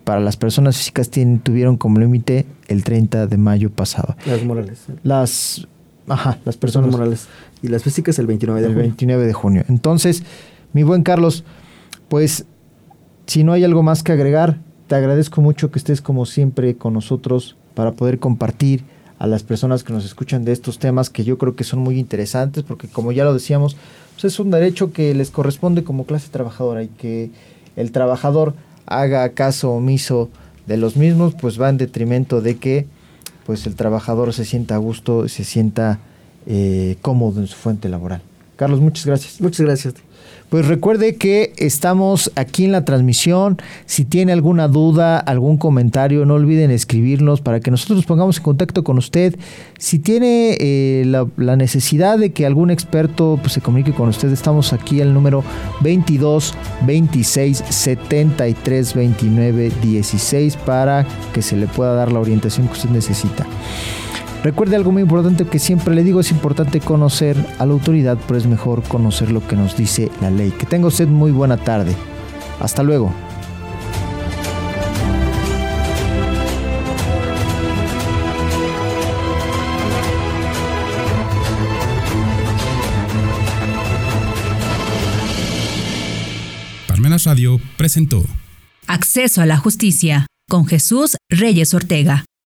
Para 0.05 0.21
las 0.21 0.37
personas 0.37 0.77
físicas 0.77 1.11
tienen, 1.11 1.41
tuvieron 1.41 1.77
como 1.77 1.99
límite 1.99 2.47
el 2.69 2.85
30 2.85 3.27
de 3.27 3.37
mayo 3.37 3.71
pasado. 3.71 4.15
Las 4.27 4.45
morales. 4.45 4.85
Las, 5.03 5.67
ajá, 6.07 6.39
las 6.45 6.57
personas 6.57 6.93
morales. 6.93 7.27
Y 7.63 7.67
las 7.67 7.83
físicas 7.83 8.17
el 8.21 8.29
29 8.29 8.61
de 8.61 8.67
el 8.69 8.73
junio. 8.75 8.87
29 8.87 9.27
de 9.27 9.33
junio. 9.33 9.65
Entonces, 9.69 10.23
mi 10.73 10.85
buen 10.85 11.03
Carlos, 11.03 11.43
pues 12.09 12.47
si 13.27 13.43
no 13.43 13.53
hay 13.53 13.65
algo 13.65 13.83
más 13.83 14.05
que 14.05 14.13
agregar, 14.13 14.61
te 14.87 14.95
agradezco 14.95 15.41
mucho 15.41 15.71
que 15.71 15.79
estés 15.79 16.01
como 16.01 16.27
siempre 16.27 16.77
con 16.77 16.95
nosotros 16.95 17.57
para 17.75 17.93
poder 17.93 18.19
compartir 18.19 18.85
a 19.19 19.27
las 19.27 19.43
personas 19.43 19.83
que 19.83 19.93
nos 19.93 20.05
escuchan 20.05 20.45
de 20.45 20.53
estos 20.53 20.79
temas 20.79 21.11
que 21.11 21.25
yo 21.25 21.39
creo 21.39 21.57
que 21.57 21.65
son 21.65 21.81
muy 21.81 21.99
interesantes 21.99 22.63
porque 22.63 22.89
como 22.89 23.13
ya 23.13 23.25
lo 23.25 23.35
decíamos, 23.35 23.77
pues 24.15 24.25
es 24.33 24.39
un 24.39 24.51
derecho 24.51 24.93
que 24.93 25.15
les 25.15 25.31
corresponde 25.31 25.85
como 25.85 26.05
clase 26.05 26.29
trabajadora 26.31 26.83
y 26.83 26.89
que 26.89 27.31
el 27.77 27.93
trabajador 27.93 28.55
haga 28.87 29.29
caso 29.31 29.73
omiso 29.73 30.31
de 30.67 30.77
los 30.77 30.97
mismos, 30.97 31.35
pues 31.35 31.61
va 31.61 31.69
en 31.69 31.79
detrimento 31.79 32.41
de 32.41 32.57
que 32.57 32.87
pues 33.45 33.67
el 33.67 33.77
trabajador 33.77 34.33
se 34.33 34.45
sienta 34.45 34.75
a 34.75 34.79
gusto, 34.79 35.29
se 35.29 35.45
sienta 35.45 36.01
eh, 36.47 36.97
cómodo 37.01 37.41
en 37.41 37.47
su 37.47 37.57
fuente 37.57 37.89
laboral. 37.89 38.23
Carlos, 38.57 38.81
muchas 38.81 39.07
gracias. 39.07 39.41
Muchas 39.41 39.67
gracias. 39.67 39.95
Pues 40.49 40.69
recuerde 40.69 41.17
que 41.17 41.53
estamos 41.57 42.31
aquí 42.37 42.67
en 42.67 42.73
la 42.73 42.85
transmisión. 42.85 43.59
Si 43.85 44.05
tiene 44.05 44.33
alguna 44.33 44.69
duda, 44.69 45.19
algún 45.19 45.57
comentario, 45.57 46.25
no 46.25 46.35
olviden 46.35 46.71
escribirnos 46.71 47.41
para 47.41 47.59
que 47.59 47.73
nosotros 47.73 47.97
nos 47.97 48.07
pongamos 48.07 48.37
en 48.37 48.45
contacto 48.45 48.85
con 48.85 48.97
usted. 48.97 49.37
Si 49.79 49.99
tiene 49.99 50.57
eh, 50.61 51.05
la, 51.05 51.57
necesidad 51.57 52.19
de 52.19 52.31
que 52.31 52.47
algún 52.47 52.71
experto 52.71 53.39
pues, 53.41 53.55
se 53.55 53.61
comunique 53.61 53.93
con 53.93 54.09
usted, 54.09 54.31
estamos 54.33 54.73
aquí 54.73 55.01
al 55.01 55.13
número 55.13 55.43
22 55.81 56.55
26 56.87 57.65
73 57.69 58.95
29 58.95 59.73
16 59.83 60.57
para 60.59 61.07
que 61.33 61.43
se 61.43 61.57
le 61.57 61.67
pueda 61.67 61.95
dar 61.95 62.13
la 62.13 62.21
orientación 62.21 62.69
que 62.69 62.75
usted 62.75 62.91
necesita. 62.91 63.47
Recuerde 64.47 64.77
algo 64.77 64.93
muy 64.93 65.03
importante 65.03 65.45
que 65.45 65.59
siempre 65.59 65.93
le 65.93 66.05
digo, 66.05 66.21
es 66.21 66.31
importante 66.31 66.79
conocer 66.79 67.37
a 67.59 67.67
la 67.67 67.73
autoridad, 67.73 68.17
pero 68.29 68.39
es 68.39 68.47
mejor 68.47 68.85
conocer 68.85 69.33
lo 69.33 69.45
que 69.45 69.57
nos 69.57 69.77
dice 69.77 70.09
la 70.21 70.31
ley. 70.31 70.53
Que 70.53 70.67
tenga 70.67 70.87
usted 70.87 71.09
muy 71.09 71.33
buena 71.33 71.57
tarde. 71.57 71.97
Hasta 72.61 72.85
luego. 72.85 73.13
Parmenas 86.87 87.25
Radio 87.25 87.61
presentó 87.77 88.25
Acceso 88.87 89.43
a 89.43 89.47
la 89.47 89.57
Justicia 89.57 90.29
con 90.49 90.67
Jesús 90.67 91.17
Reyes 91.29 91.75
Ortega. 91.75 92.27